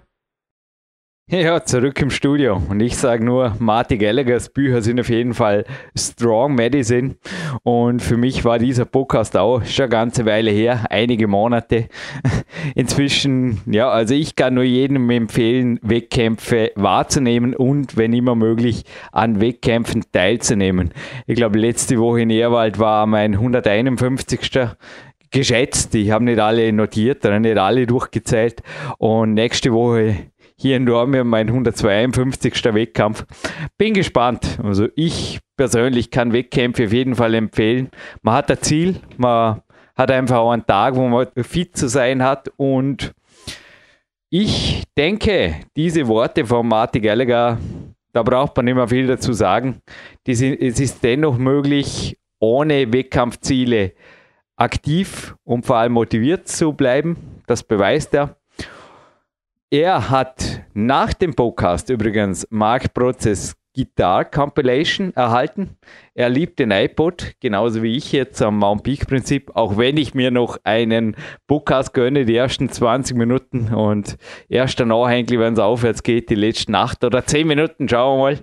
Ja, 1.30 1.64
zurück 1.64 2.01
im 2.01 2.10
Studio. 2.10 2.62
Und 2.70 2.82
ich 2.82 2.97
sage 2.97 3.24
nur, 3.24 3.56
Marty 3.58 3.97
Gallaghers 3.97 4.49
Bücher 4.49 4.82
sind 4.82 4.99
auf 4.99 5.08
jeden 5.08 5.34
Fall 5.34 5.64
Strong 5.97 6.54
Medicine. 6.54 7.16
Und 7.64 8.01
für 8.01 8.18
mich 8.18 8.43
war 8.43 8.60
dieser 8.60 8.84
Podcast 8.84 9.38
auch 9.38 9.64
schon 9.64 9.84
eine 9.84 9.89
ganze 9.89 10.26
Weile 10.26 10.51
her, 10.51 10.86
einige 10.89 11.28
Monate. 11.28 11.88
Inzwischen, 12.76 13.62
ja, 13.66 13.89
also 13.89 14.14
ich 14.14 14.36
kann 14.36 14.56
nur 14.56 14.66
jedem 14.66 15.10
empfehlen, 15.10 15.80
Wettkämpfe 15.82 16.74
wahrzunehmen 16.76 17.56
und, 17.56 17.95
wenn 17.95 18.12
immer 18.12 18.36
möglich, 18.36 18.84
an 19.14 19.39
Wettkämpfen 19.39 20.04
teilzunehmen. 20.12 20.91
Ich 21.26 21.36
glaube, 21.36 21.58
letzte 21.58 21.99
Woche 21.99 22.20
in 22.22 22.32
Erwald 22.32 22.80
war 22.80 23.08
mein 23.08 23.34
151 23.34 24.41
geschätzt. 25.34 25.93
Ich 25.95 26.11
habe 26.11 26.23
nicht 26.23 26.39
alle 26.39 26.71
notiert, 26.71 27.23
nicht 27.25 27.57
alle 27.57 27.86
durchgezählt. 27.86 28.63
Und 28.97 29.34
nächste 29.34 29.73
Woche 29.73 30.27
hier 30.55 30.77
in 30.77 30.86
Dormien 30.86 31.27
mein 31.27 31.49
152. 31.49 32.63
Wettkampf. 32.73 33.25
Bin 33.77 33.93
gespannt. 33.93 34.59
Also 34.63 34.88
ich 34.95 35.39
persönlich 35.57 36.09
kann 36.09 36.31
Wettkämpfe 36.31 36.86
auf 36.86 36.93
jeden 36.93 37.15
Fall 37.15 37.34
empfehlen. 37.34 37.89
Man 38.21 38.36
hat 38.36 38.49
ein 38.49 38.61
Ziel, 38.61 38.95
man 39.17 39.61
hat 39.95 40.09
einfach 40.09 40.38
auch 40.38 40.51
einen 40.51 40.65
Tag, 40.65 40.95
wo 40.95 41.07
man 41.07 41.27
fit 41.43 41.75
zu 41.75 41.88
sein 41.88 42.23
hat 42.23 42.49
und 42.57 43.13
ich 44.29 44.84
denke, 44.97 45.57
diese 45.75 46.07
Worte 46.07 46.43
von 46.43 46.67
Marty 46.67 46.99
Gallagher, 46.99 47.59
da 48.13 48.23
braucht 48.23 48.55
man 48.55 48.65
nicht 48.65 48.73
mehr 48.73 48.88
viel 48.88 49.05
dazu 49.05 49.31
sagen. 49.31 49.81
Sind, 50.27 50.59
es 50.59 50.79
ist 50.79 51.03
dennoch 51.03 51.38
möglich, 51.38 52.17
ohne 52.39 52.91
Wettkampfziele 52.91 53.93
aktiv 54.56 55.36
und 55.43 55.66
vor 55.66 55.78
allem 55.78 55.93
motiviert 55.93 56.47
zu 56.47 56.74
bleiben. 56.74 57.41
Das 57.47 57.64
beweist 57.64 58.14
er. 58.14 58.36
Er 59.70 60.10
hat 60.10 60.62
nach 60.74 61.14
dem 61.14 61.34
Podcast 61.34 61.89
übrigens 61.89 62.47
Mark 62.51 62.93
Prozess 62.93 63.56
Guitar 63.76 64.26
Compilation 64.26 65.14
erhalten. 65.16 65.78
Er 66.14 66.30
liebt 66.30 66.60
den 66.60 66.70
iPod, 66.70 67.34
genauso 67.39 67.82
wie 67.82 67.97
ich 67.97 68.12
jetzt 68.12 68.39
am 68.43 68.60
Mount 68.60 68.84
Peak 68.84 69.08
Prinzip, 69.08 69.56
auch 69.56 69.78
wenn 69.78 69.97
ich 69.97 70.14
mir 70.14 70.30
noch 70.30 70.60
einen 70.64 71.16
Podcast 71.47 71.93
gönne, 71.95 72.26
die 72.26 72.36
ersten 72.36 72.70
20 72.70 73.18
Minuten 73.18 73.74
und 73.74 74.18
erst 74.47 74.80
danach 74.80 75.08
eigentlich, 75.08 75.39
wenn 75.39 75.54
es 75.54 75.60
aufwärts 75.60 76.04
geht, 76.04 76.30
die 76.30 76.36
letzten 76.36 76.76
8 76.76 77.04
oder 77.04 77.26
10 77.26 77.47
Minuten, 77.47 77.89
schauen 77.89 78.20
wir 78.20 78.24
mal. 78.24 78.39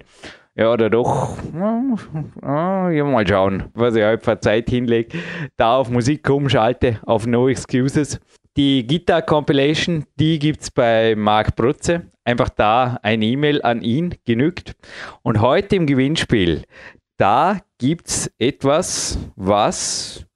Ja, 0.61 0.75
oder 0.75 0.91
doch, 0.91 1.39
ja, 1.55 2.91
ja, 2.91 3.05
mal 3.05 3.27
schauen, 3.27 3.71
was 3.73 3.95
ich 3.97 4.03
halt 4.03 4.23
für 4.23 4.39
Zeit 4.41 4.69
hinlege. 4.69 5.17
Da 5.57 5.79
auf 5.79 5.89
Musik 5.89 6.29
umschalte, 6.29 7.01
auf 7.07 7.27
No 7.27 7.49
Excuses. 7.49 8.21
Die 8.59 8.87
Guitar 8.87 9.23
Compilation, 9.23 10.05
die 10.17 10.39
gibt 10.39 10.61
es 10.61 10.71
bei 10.71 11.15
Marc 11.17 11.57
Brutze. 11.57 12.11
Einfach 12.25 12.51
da 12.51 12.99
eine 13.01 13.25
E-Mail 13.25 13.63
an 13.63 13.81
ihn 13.81 14.15
genügt. 14.27 14.75
Und 15.23 15.41
heute 15.41 15.77
im 15.77 15.87
Gewinnspiel, 15.87 16.65
da 17.17 17.61
gibt 17.79 18.09
es 18.09 18.31
etwas, 18.39 19.19
was. 19.37 20.27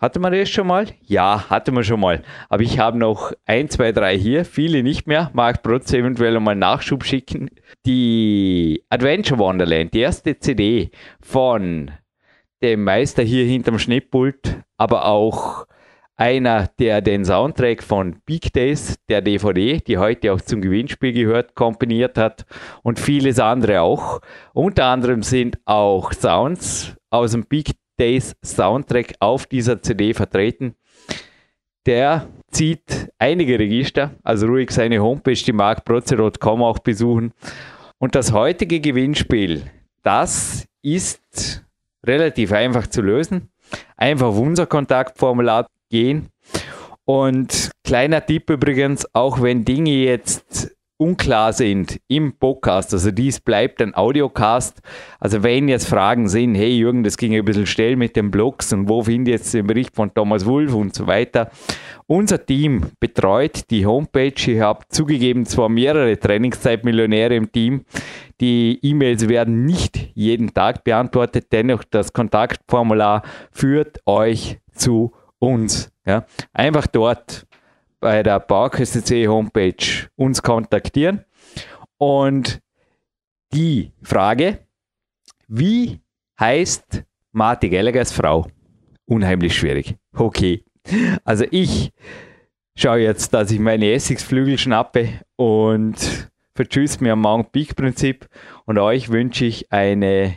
Hatte 0.00 0.20
man 0.20 0.32
das 0.32 0.48
schon 0.48 0.68
mal? 0.68 0.86
Ja, 1.02 1.50
hatte 1.50 1.72
man 1.72 1.82
schon 1.82 1.98
mal. 1.98 2.22
Aber 2.48 2.62
ich 2.62 2.78
habe 2.78 2.96
noch 2.96 3.32
ein, 3.46 3.68
zwei, 3.68 3.90
drei 3.90 4.16
hier, 4.16 4.44
viele 4.44 4.84
nicht 4.84 5.08
mehr. 5.08 5.30
Marc 5.32 5.64
Brutze 5.64 5.98
eventuell 5.98 6.38
mal 6.38 6.54
Nachschub 6.54 7.04
schicken. 7.04 7.50
Die 7.84 8.84
Adventure 8.90 9.40
Wonderland, 9.40 9.92
die 9.92 10.00
erste 10.00 10.38
CD 10.38 10.92
von 11.20 11.90
dem 12.62 12.84
Meister 12.84 13.24
hier 13.24 13.44
hinterm 13.44 13.80
Schnittpult, 13.80 14.62
aber 14.76 15.06
auch 15.06 15.66
einer, 16.16 16.68
der 16.78 17.00
den 17.00 17.24
Soundtrack 17.24 17.82
von 17.82 18.20
Big 18.24 18.52
Days, 18.52 18.98
der 19.08 19.20
DVD, 19.20 19.78
die 19.78 19.98
heute 19.98 20.32
auch 20.32 20.40
zum 20.40 20.60
Gewinnspiel 20.60 21.12
gehört, 21.12 21.56
komponiert 21.56 22.18
hat 22.18 22.46
und 22.82 23.00
vieles 23.00 23.40
andere 23.40 23.82
auch. 23.82 24.20
Unter 24.52 24.86
anderem 24.86 25.22
sind 25.22 25.58
auch 25.64 26.12
Sounds 26.12 26.96
aus 27.10 27.32
dem 27.32 27.46
Big 27.46 27.72
Days 27.98 28.36
Soundtrack 28.44 29.14
auf 29.20 29.46
dieser 29.46 29.82
CD 29.82 30.14
vertreten. 30.14 30.74
Der 31.86 32.28
zieht 32.50 33.10
einige 33.18 33.58
Register, 33.58 34.14
also 34.22 34.46
ruhig 34.46 34.70
seine 34.70 35.02
Homepage, 35.02 35.34
die 35.34 35.52
markprozerot.com 35.52 36.62
auch 36.62 36.78
besuchen. 36.78 37.32
Und 37.98 38.14
das 38.14 38.32
heutige 38.32 38.80
Gewinnspiel, 38.80 39.70
das 40.02 40.66
ist 40.82 41.64
relativ 42.04 42.52
einfach 42.52 42.86
zu 42.86 43.02
lösen. 43.02 43.50
Einfach 43.96 44.28
auf 44.28 44.38
unser 44.38 44.66
Kontaktformular 44.66 45.66
gehen. 45.90 46.28
Und 47.04 47.70
kleiner 47.84 48.24
Tipp 48.24 48.50
übrigens, 48.50 49.06
auch 49.14 49.40
wenn 49.42 49.64
Dinge 49.64 49.90
jetzt 49.90 50.76
unklar 50.98 51.52
sind 51.52 52.00
im 52.08 52.32
Podcast, 52.34 52.92
also 52.92 53.10
dies 53.10 53.40
bleibt 53.40 53.80
ein 53.80 53.94
Audiocast. 53.94 54.82
Also 55.20 55.42
wenn 55.42 55.68
jetzt 55.68 55.88
Fragen 55.88 56.28
sind, 56.28 56.56
hey 56.56 56.76
Jürgen, 56.76 57.04
das 57.04 57.16
ging 57.16 57.34
ein 57.34 57.44
bisschen 57.44 57.66
schnell 57.66 57.96
mit 57.96 58.16
den 58.16 58.30
Blogs 58.30 58.72
und 58.72 58.88
wo 58.88 59.02
finde 59.02 59.30
ich 59.30 59.38
jetzt 59.38 59.54
den 59.54 59.66
Bericht 59.66 59.94
von 59.94 60.12
Thomas 60.12 60.44
Wulff 60.44 60.74
und 60.74 60.94
so 60.94 61.06
weiter. 61.06 61.50
Unser 62.06 62.44
Team 62.44 62.90
betreut 63.00 63.70
die 63.70 63.86
Homepage. 63.86 64.32
Ich 64.34 64.60
habe 64.60 64.80
zugegeben 64.88 65.46
zwar 65.46 65.68
mehrere 65.68 66.18
Trainingszeitmillionäre 66.18 67.36
im 67.36 67.52
Team. 67.52 67.84
Die 68.40 68.78
E-Mails 68.82 69.28
werden 69.28 69.64
nicht 69.64 70.10
jeden 70.14 70.52
Tag 70.52 70.84
beantwortet, 70.84 71.46
dennoch 71.52 71.84
das 71.84 72.12
Kontaktformular 72.12 73.22
führt 73.52 74.00
euch 74.06 74.58
zu 74.72 75.12
uns. 75.38 75.92
Ja. 76.06 76.24
Einfach 76.52 76.86
dort 76.86 77.47
bei 78.00 78.22
der 78.22 78.40
PowerQuest.c 78.40 79.26
Homepage 79.28 80.08
uns 80.16 80.42
kontaktieren. 80.42 81.24
Und 81.96 82.60
die 83.52 83.92
Frage, 84.02 84.60
wie 85.48 86.00
heißt 86.38 87.04
Marty 87.32 87.68
Gallaghers 87.68 88.12
Frau? 88.12 88.46
Unheimlich 89.06 89.56
schwierig. 89.56 89.96
Okay. 90.14 90.64
Also 91.24 91.44
ich 91.50 91.92
schaue 92.76 93.00
jetzt, 93.00 93.34
dass 93.34 93.50
ich 93.50 93.58
meine 93.58 93.92
Essigsflügel 93.92 94.58
schnappe 94.58 95.20
und 95.36 96.30
vertschüsse 96.54 97.02
mir 97.02 97.12
am 97.12 97.22
Mount 97.22 97.52
Peak 97.52 97.76
Prinzip 97.76 98.28
und 98.64 98.78
euch 98.78 99.10
wünsche 99.10 99.44
ich 99.44 99.72
eine 99.72 100.36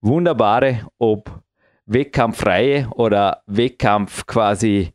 wunderbare, 0.00 0.86
ob 0.98 1.42
wettkampffreie 1.86 2.88
oder 2.94 3.42
Wettkampf 3.46 4.26
quasi 4.26 4.92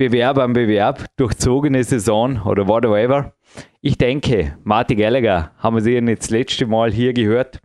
Bewerb 0.00 0.38
am 0.38 0.54
Bewerb, 0.54 1.04
durchzogene 1.16 1.84
Saison 1.84 2.40
oder 2.46 2.66
whatever. 2.66 3.34
Ich 3.82 3.98
denke, 3.98 4.56
Martin 4.64 4.96
Gallagher 4.96 5.50
haben 5.58 5.76
wir 5.76 5.82
sie 5.82 5.92
jetzt 5.92 6.22
das 6.22 6.30
letzte 6.30 6.66
Mal 6.66 6.90
hier 6.90 7.12
gehört. 7.12 7.60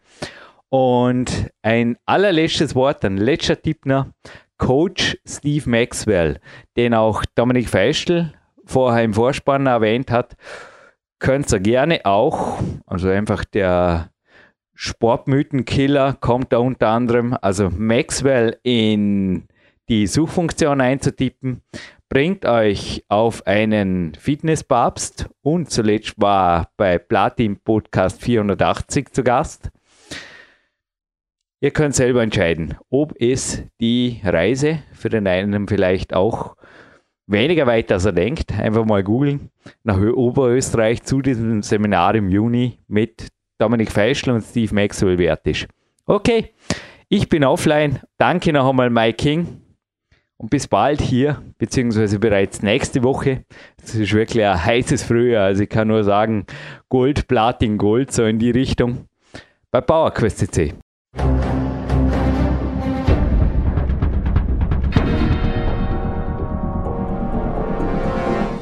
Und 0.68 1.50
ein 1.62 1.96
allerletztes 2.06 2.76
Wort, 2.76 3.06
ein 3.06 3.16
letzter 3.16 3.62
Tipp 3.62 3.86
noch. 3.86 4.08
Coach 4.58 5.18
Steve 5.26 5.70
Maxwell, 5.70 6.42
den 6.76 6.94
auch 6.94 7.24
Dominik 7.36 7.70
Feistel 7.70 8.34
vorher 8.66 9.06
im 9.06 9.14
Vorspann 9.14 9.66
erwähnt 9.68 10.12
hat, 10.12 10.36
könnt 11.20 11.50
ihr 11.54 11.62
gerne 11.62 12.02
auch, 12.04 12.60
also 12.86 13.08
einfach 13.08 13.46
der 13.46 14.10
Sportmythenkiller 14.74 16.18
kommt 16.20 16.52
da 16.52 16.58
unter 16.58 16.90
anderem, 16.90 17.38
also 17.42 17.70
Maxwell 17.70 18.60
in 18.64 19.48
die 19.88 20.08
Suchfunktion 20.08 20.82
einzutippen 20.82 21.62
bringt 22.10 22.46
euch 22.46 23.04
auf 23.10 23.46
einen 23.48 24.16
Fitnesspapst 24.16 25.30
und 25.42 25.70
zuletzt 25.70 26.14
war 26.18 26.70
bei 26.78 26.98
Platin 26.98 27.58
Podcast 27.60 28.22
480 28.22 29.12
zu 29.12 29.24
Gast. 29.24 29.72
Ihr 31.62 31.72
könnt 31.72 31.96
selber 31.96 32.22
entscheiden, 32.22 32.76
ob 32.90 33.14
es 33.20 33.64
die 33.82 34.22
Reise 34.24 34.84
für 34.94 35.10
den 35.10 35.26
einen 35.26 35.68
vielleicht 35.68 36.14
auch 36.14 36.56
weniger 37.28 37.66
weit, 37.66 37.92
als 37.92 38.06
er 38.06 38.12
denkt. 38.12 38.52
Einfach 38.52 38.86
mal 38.86 39.04
googeln 39.04 39.50
nach 39.84 40.00
Oberösterreich 40.00 41.04
zu 41.04 41.22
diesem 41.22 41.64
Seminar 41.64 42.16
im 42.16 42.30
Juni 42.30 42.78
mit 42.88 43.30
Dominik 43.58 43.92
Feischl 43.92 44.32
und 44.32 44.42
Steve 44.42 44.76
Maxwell 44.76 45.18
wert 45.18 45.48
ist. 45.48 45.68
Okay, 46.06 46.54
ich 47.10 47.30
bin 47.30 47.44
offline. 47.44 48.00
Danke 48.18 48.54
noch 48.54 48.70
einmal, 48.70 48.90
Mike 48.90 49.18
King. 49.18 49.65
Und 50.38 50.50
bis 50.50 50.68
bald 50.68 51.02
hier, 51.02 51.42
beziehungsweise 51.58 52.20
bereits 52.20 52.62
nächste 52.62 53.04
Woche. 53.04 53.46
Es 53.82 53.96
ist 53.96 54.14
wirklich 54.14 54.44
ein 54.44 54.64
heißes 54.64 55.04
Frühjahr. 55.04 55.46
Also 55.46 55.64
ich 55.64 55.70
kann 55.70 55.88
nur 55.88 56.04
sagen, 56.04 56.46
Gold, 56.90 57.28
Platin, 57.28 57.78
Gold, 57.78 58.12
so 58.12 58.26
in 58.26 58.40
die 58.40 58.52
Richtung. 58.52 59.06
Bei 59.72 59.82
PowerQuest 59.82 60.40
CC. 60.40 60.74